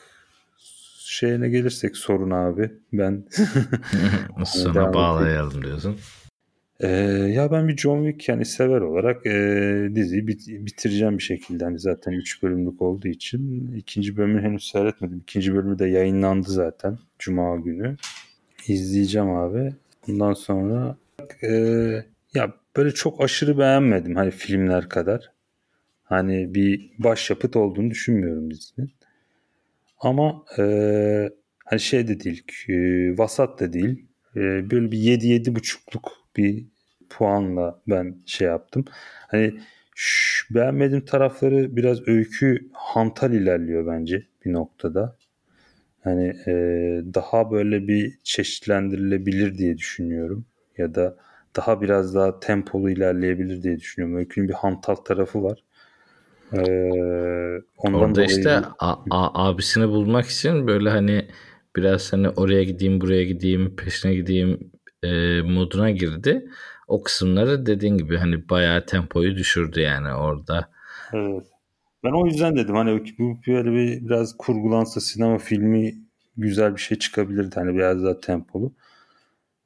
şeyine 0.99 1.49
gelirsek 1.49 1.97
sorun 1.97 2.31
abi 2.31 2.71
ben 2.93 3.25
Devam 4.73 4.93
bağlayalım 4.93 5.63
diyorsun. 5.63 5.97
Ee, 6.79 6.87
ya 7.35 7.51
ben 7.51 7.67
bir 7.67 7.77
John 7.77 8.03
Wick 8.05 8.29
yani 8.29 8.45
sever 8.45 8.81
olarak 8.81 9.25
e, 9.25 9.31
diziyi 9.95 10.27
bit- 10.27 10.65
bitireceğim 10.65 11.17
bir 11.17 11.23
şekilde. 11.23 11.63
Hani 11.63 11.79
zaten 11.79 12.11
3 12.11 12.43
bölümlük 12.43 12.81
olduğu 12.81 13.07
için 13.07 13.71
ikinci 13.77 14.17
bölümü 14.17 14.41
henüz 14.41 14.63
seyretmedim. 14.71 15.17
İkinci 15.17 15.53
bölümü 15.55 15.79
de 15.79 15.85
yayınlandı 15.85 16.49
zaten 16.51 16.99
Cuma 17.19 17.55
günü. 17.55 17.95
İzleyeceğim 18.67 19.29
abi. 19.29 19.73
Bundan 20.07 20.33
sonra 20.33 20.95
e, 21.43 21.49
ya 22.33 22.53
böyle 22.77 22.91
çok 22.91 23.21
aşırı 23.21 23.57
beğenmedim 23.57 24.15
hani 24.15 24.31
filmler 24.31 24.89
kadar. 24.89 25.31
Hani 26.03 26.55
bir 26.55 26.91
başyapıt 26.99 27.55
olduğunu 27.55 27.89
düşünmüyorum 27.89 28.51
dizinin. 28.51 28.91
Ama 30.01 30.45
e, 30.59 30.63
hani 31.65 31.79
şey 31.79 32.07
de 32.07 32.19
değil, 32.19 32.43
e, 32.69 33.17
vasat 33.17 33.59
da 33.59 33.73
değil. 33.73 34.05
E, 34.35 34.39
böyle 34.71 34.91
bir 34.91 34.97
7 34.97 35.55
buçukluk 35.55 36.11
bir 36.37 36.65
puanla 37.09 37.81
ben 37.87 38.15
şey 38.25 38.47
yaptım. 38.47 38.85
Hani 39.27 39.53
şş, 39.95 40.47
beğenmediğim 40.51 41.05
tarafları 41.05 41.75
biraz 41.75 42.07
öykü 42.07 42.69
hantal 42.73 43.33
ilerliyor 43.33 43.87
bence 43.87 44.27
bir 44.45 44.53
noktada. 44.53 45.17
Hani 46.03 46.27
e, 46.47 46.53
daha 47.13 47.51
böyle 47.51 47.87
bir 47.87 48.19
çeşitlendirilebilir 48.23 49.57
diye 49.57 49.77
düşünüyorum. 49.77 50.45
Ya 50.77 50.95
da 50.95 51.17
daha 51.55 51.81
biraz 51.81 52.15
daha 52.15 52.39
tempolu 52.39 52.89
ilerleyebilir 52.89 53.63
diye 53.63 53.79
düşünüyorum. 53.79 54.17
Öykünün 54.17 54.49
bir 54.49 54.53
hantal 54.53 54.95
tarafı 54.95 55.43
var. 55.43 55.63
Ee, 56.53 57.61
ondan 57.77 57.99
Orada 57.99 58.15
dolayı 58.15 58.27
işte 58.29 58.55
a- 58.79 59.05
a- 59.09 59.47
abisini 59.49 59.87
bulmak 59.87 60.25
için 60.25 60.67
böyle 60.67 60.89
hani 60.89 61.27
biraz 61.75 62.13
hani 62.13 62.29
oraya 62.29 62.63
gideyim 62.63 63.01
buraya 63.01 63.23
gideyim 63.23 63.75
peşine 63.75 64.15
gideyim 64.15 64.71
e, 65.03 65.41
moduna 65.41 65.91
girdi. 65.91 66.49
O 66.87 67.03
kısımları 67.03 67.65
dediğin 67.65 67.97
gibi 67.97 68.17
hani 68.17 68.49
bayağı 68.49 68.85
tempoyu 68.85 69.35
düşürdü 69.35 69.81
yani 69.81 70.13
orada. 70.13 70.69
Evet. 71.13 71.43
Ben 72.03 72.11
o 72.11 72.25
yüzden 72.25 72.55
dedim 72.55 72.75
hani 72.75 73.03
bu 73.19 73.37
böyle 73.47 73.71
bir 73.71 74.05
biraz 74.07 74.37
kurgulansa 74.37 75.01
sinema 75.01 75.37
filmi 75.37 75.95
güzel 76.37 76.75
bir 76.75 76.81
şey 76.81 76.97
çıkabilirdi 76.97 77.55
hani 77.55 77.75
biraz 77.75 78.03
daha 78.03 78.19
tempolu. 78.19 78.73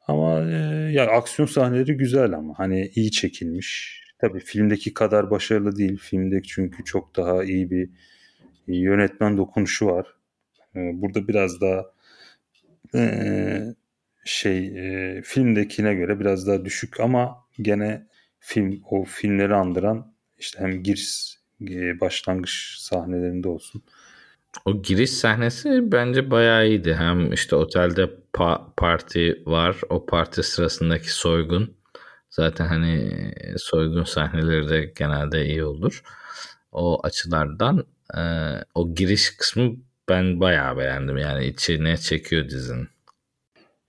Ama 0.07 0.39
e, 0.41 0.55
ya 0.91 1.07
aksiyon 1.07 1.47
sahneleri 1.47 1.97
güzel 1.97 2.33
ama 2.33 2.59
hani 2.59 2.91
iyi 2.95 3.11
çekilmiş. 3.11 4.04
Tabii 4.19 4.39
filmdeki 4.39 4.93
kadar 4.93 5.31
başarılı 5.31 5.75
değil. 5.75 5.97
Filmdeki 5.97 6.47
çünkü 6.47 6.83
çok 6.83 7.15
daha 7.15 7.43
iyi 7.43 7.71
bir 7.71 7.89
yönetmen 8.67 9.37
dokunuşu 9.37 9.85
var. 9.85 10.07
E, 10.75 10.79
burada 11.01 11.27
biraz 11.27 11.61
daha 11.61 11.85
e, 12.95 13.75
şey 14.25 14.67
e, 14.67 15.21
filmdekine 15.21 15.93
göre 15.93 16.19
biraz 16.19 16.47
daha 16.47 16.65
düşük 16.65 16.99
ama 16.99 17.37
gene 17.61 18.07
film 18.39 18.81
o 18.89 19.03
filmleri 19.03 19.55
andıran 19.55 20.13
işte 20.37 20.59
hem 20.59 20.83
giriş 20.83 21.37
e, 21.61 21.99
başlangıç 21.99 22.75
sahnelerinde 22.77 23.47
olsun. 23.47 23.83
O 24.65 24.81
giriş 24.81 25.11
sahnesi 25.11 25.91
bence 25.91 26.31
bayağı 26.31 26.67
iyiydi. 26.67 26.95
Hem 26.95 27.33
işte 27.33 27.55
otelde 27.55 28.09
pa- 28.33 28.61
parti 28.77 29.43
var. 29.45 29.81
O 29.89 30.05
parti 30.05 30.43
sırasındaki 30.43 31.13
soygun. 31.13 31.73
Zaten 32.35 32.65
hani 32.65 33.11
soygun 33.57 34.03
sahneleri 34.03 34.69
de 34.69 34.93
genelde 34.97 35.45
iyi 35.45 35.63
olur. 35.63 36.03
O 36.71 37.05
açılardan 37.05 37.85
e, 38.17 38.21
o 38.75 38.95
giriş 38.95 39.37
kısmı 39.37 39.75
ben 40.09 40.39
bayağı 40.39 40.77
beğendim. 40.77 41.17
Yani 41.17 41.45
içine 41.45 41.97
çekiyor 41.97 42.49
dizinin. 42.49 42.87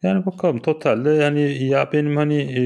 Yani 0.02 0.26
bakalım 0.26 0.62
totalde 0.62 1.10
yani 1.10 1.64
ya 1.64 1.92
benim 1.92 2.16
hani 2.16 2.40
e, 2.40 2.62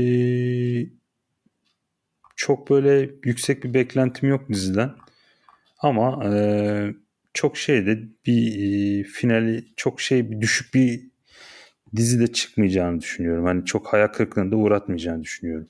çok 2.37 2.71
böyle 2.71 3.11
yüksek 3.25 3.65
bir 3.65 3.75
beklentim 3.75 4.29
yok 4.29 4.49
diziden. 4.49 4.91
Ama 5.79 6.25
e, 6.25 6.33
çok 7.35 7.57
şeyde 7.57 7.99
bir 8.27 8.53
e, 9.01 9.05
finali 9.05 9.65
çok 9.77 10.01
şey 10.01 10.31
bir 10.31 10.41
düşük 10.41 10.75
bir 10.75 11.10
dizide 11.97 12.27
çıkmayacağını 12.33 13.01
düşünüyorum. 13.01 13.45
Hani 13.45 13.65
çok 13.65 13.93
hayal 13.93 14.07
kırıklığına 14.07 14.53
da 14.53 14.57
uğratmayacağını 14.57 15.23
düşünüyorum. 15.23 15.69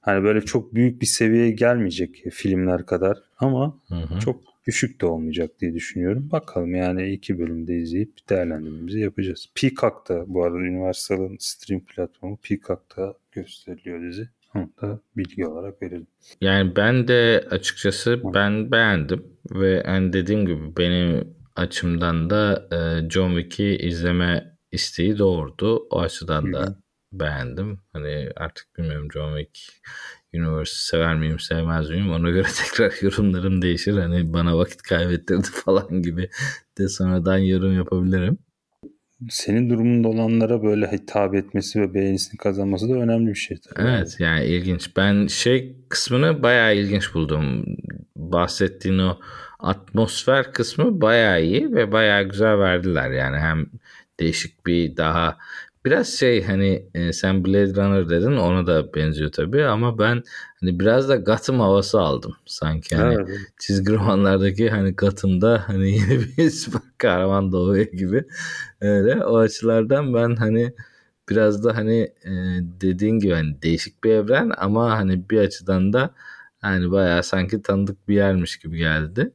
Hani 0.00 0.24
böyle 0.24 0.40
çok 0.40 0.74
büyük 0.74 1.00
bir 1.02 1.06
seviyeye 1.06 1.50
gelmeyecek 1.50 2.24
filmler 2.32 2.86
kadar 2.86 3.18
ama 3.38 3.78
Hı 3.88 3.94
hı. 3.94 4.20
çok 4.20 4.40
düşük 4.66 5.00
de 5.00 5.06
olmayacak 5.06 5.50
diye 5.60 5.74
düşünüyorum. 5.74 6.28
Bakalım 6.32 6.74
yani 6.74 7.12
iki 7.12 7.38
bölümde 7.38 7.76
izleyip 7.76 8.28
değerlendirmemizi 8.28 9.00
yapacağız. 9.00 9.46
Peacock'ta 9.54 10.24
bu 10.26 10.44
arada 10.44 10.56
Universal'ın 10.56 11.36
stream 11.40 11.80
platformu 11.80 12.36
Peacock'ta 12.36 13.14
gösteriliyor 13.32 14.02
dizi. 14.02 14.28
Onu 14.54 14.70
da 14.82 15.00
bilgi 15.16 15.46
olarak 15.46 15.82
verelim. 15.82 16.06
Yani 16.40 16.76
ben 16.76 17.08
de 17.08 17.46
açıkçası 17.50 18.20
ben 18.34 18.72
beğendim 18.72 19.24
ve 19.50 19.82
yani 19.86 20.12
dediğim 20.12 20.46
gibi 20.46 20.76
benim 20.76 21.34
açımdan 21.56 22.30
da 22.30 22.68
e, 22.72 23.10
John 23.10 23.38
Wick'i 23.38 23.86
izleme 23.86 24.55
isteği 24.76 25.18
doğurdu. 25.18 25.86
O 25.90 26.00
açıdan 26.00 26.52
da 26.52 26.60
Hı 26.60 26.64
hı. 26.64 26.76
beğendim. 27.12 27.80
Hani 27.92 28.30
artık 28.36 28.78
bilmiyorum 28.78 29.08
John 29.12 29.38
Wick 29.38 29.80
Universe 30.34 30.72
sever 30.74 31.16
miyim 31.16 31.38
sevmez 31.38 31.90
miyim 31.90 32.12
ona 32.12 32.30
göre 32.30 32.46
tekrar 32.64 32.92
yorumlarım 33.02 33.62
değişir. 33.62 33.98
Hani 33.98 34.32
bana 34.32 34.58
vakit 34.58 34.82
kaybettirdi 34.82 35.46
falan 35.64 36.02
gibi 36.02 36.30
de 36.78 36.88
sonradan 36.88 37.38
yorum 37.38 37.76
yapabilirim. 37.76 38.38
Senin 39.30 39.70
durumunda 39.70 40.08
olanlara 40.08 40.62
böyle 40.62 40.92
hitap 40.92 41.34
etmesi 41.34 41.80
ve 41.80 41.94
beğenisini 41.94 42.38
kazanması 42.38 42.88
da 42.88 42.94
önemli 42.94 43.30
bir 43.30 43.34
şey. 43.34 43.56
Tabii. 43.56 43.88
Evet 43.88 44.16
yani 44.18 44.44
ilginç. 44.44 44.96
Ben 44.96 45.26
şey 45.26 45.76
kısmını 45.88 46.42
bayağı 46.42 46.76
ilginç 46.76 47.14
buldum. 47.14 47.64
Bahsettiğin 48.16 48.98
o 48.98 49.18
atmosfer 49.58 50.52
kısmı 50.52 51.00
bayağı 51.00 51.42
iyi 51.42 51.72
ve 51.72 51.92
bayağı 51.92 52.22
güzel 52.22 52.58
verdiler. 52.58 53.10
Yani 53.10 53.38
hem 53.38 53.66
değişik 54.20 54.66
bir 54.66 54.96
daha 54.96 55.38
biraz 55.84 56.08
şey 56.08 56.44
hani 56.44 56.88
e, 56.94 57.12
sen 57.12 57.44
Blade 57.44 57.74
Runner 57.74 58.08
dedin 58.08 58.36
ona 58.36 58.66
da 58.66 58.94
benziyor 58.94 59.32
tabii 59.32 59.64
ama 59.64 59.98
ben 59.98 60.22
hani 60.60 60.80
biraz 60.80 61.08
da 61.08 61.16
Gotham 61.16 61.60
havası 61.60 62.00
aldım 62.00 62.36
sanki 62.46 62.96
hani 62.96 63.14
Evet, 63.14 63.28
çizgi 63.58 63.92
romanlardaki 63.92 64.70
hani 64.70 64.92
Gotham'da 64.92 65.64
hani 65.66 65.90
yeni 65.98 66.20
bir 66.38 66.50
süper 66.50 66.80
kahraman 66.98 67.52
doğuyor 67.52 67.86
gibi 67.86 68.24
öyle 68.80 69.24
o 69.24 69.38
açılardan 69.38 70.14
ben 70.14 70.36
hani 70.36 70.72
biraz 71.30 71.64
da 71.64 71.76
hani 71.76 72.00
e, 72.24 72.30
dediğin 72.62 73.18
gibi 73.18 73.32
hani 73.32 73.62
değişik 73.62 74.04
bir 74.04 74.10
evren 74.10 74.52
ama 74.56 74.90
hani 74.90 75.30
bir 75.30 75.38
açıdan 75.38 75.92
da 75.92 76.14
hani 76.60 76.90
bayağı 76.90 77.22
sanki 77.22 77.62
tanıdık 77.62 78.08
bir 78.08 78.14
yermiş 78.14 78.58
gibi 78.58 78.78
geldi. 78.78 79.32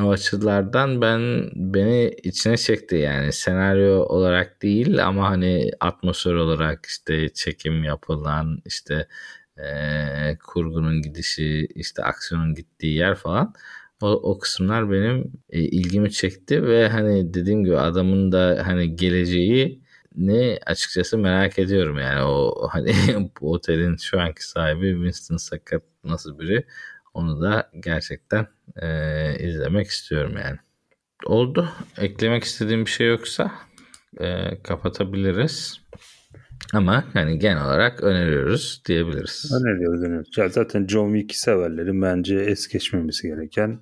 O 0.00 0.10
açılardan 0.10 1.00
ben 1.00 1.50
beni 1.54 2.14
içine 2.22 2.56
çekti 2.56 2.96
yani. 2.96 3.32
Senaryo 3.32 4.04
olarak 4.04 4.62
değil 4.62 5.06
ama 5.06 5.30
hani 5.30 5.70
atmosfer 5.80 6.34
olarak 6.34 6.86
işte 6.86 7.28
çekim 7.28 7.84
yapılan 7.84 8.62
işte 8.66 9.08
e, 9.58 10.38
kurgunun 10.46 11.02
gidişi 11.02 11.68
işte 11.74 12.02
aksiyonun 12.04 12.54
gittiği 12.54 12.96
yer 12.96 13.14
falan. 13.14 13.54
O, 14.02 14.06
o 14.08 14.38
kısımlar 14.38 14.90
benim 14.90 15.32
e, 15.50 15.60
ilgimi 15.60 16.12
çekti 16.12 16.62
ve 16.66 16.88
hani 16.88 17.34
dediğim 17.34 17.64
gibi 17.64 17.78
adamın 17.78 18.32
da 18.32 18.62
hani 18.66 18.96
geleceği 18.96 19.82
ne 20.16 20.58
açıkçası 20.66 21.18
merak 21.18 21.58
ediyorum 21.58 21.98
yani. 21.98 22.22
O 22.22 22.68
hani 22.70 22.94
bu 23.40 23.52
otelin 23.52 23.96
şu 23.96 24.20
anki 24.20 24.48
sahibi 24.48 24.92
Winston 24.94 25.36
Sakat 25.36 25.82
nasıl 26.04 26.38
biri 26.38 26.64
onu 27.14 27.42
da 27.42 27.70
gerçekten 27.80 28.46
e, 28.76 28.88
izlemek 29.38 29.86
istiyorum 29.86 30.34
yani. 30.44 30.58
Oldu. 31.24 31.68
Eklemek 31.98 32.44
istediğim 32.44 32.86
bir 32.86 32.90
şey 32.90 33.08
yoksa 33.08 33.52
e, 34.20 34.58
kapatabiliriz. 34.62 35.80
Ama 36.72 37.04
hani 37.12 37.38
genel 37.38 37.64
olarak 37.64 38.02
öneriyoruz 38.02 38.82
diyebiliriz. 38.88 39.52
Öneriyoruz, 39.62 40.02
öneriyoruz. 40.02 40.38
Ya 40.38 40.48
zaten 40.48 40.86
John 40.86 41.14
Wick 41.14 41.36
severlerin 41.36 42.02
bence 42.02 42.36
es 42.36 42.68
geçmemesi 42.68 43.28
gereken 43.28 43.80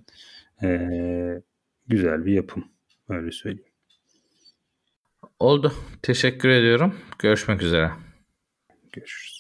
e, 0.62 0.88
güzel 1.86 2.26
bir 2.26 2.32
yapım. 2.32 2.64
Öyle 3.08 3.30
söyleyeyim. 3.30 3.70
Oldu. 5.38 5.72
Teşekkür 6.02 6.48
ediyorum. 6.48 6.94
Görüşmek 7.18 7.62
üzere. 7.62 7.90
Görüşürüz. 8.92 9.39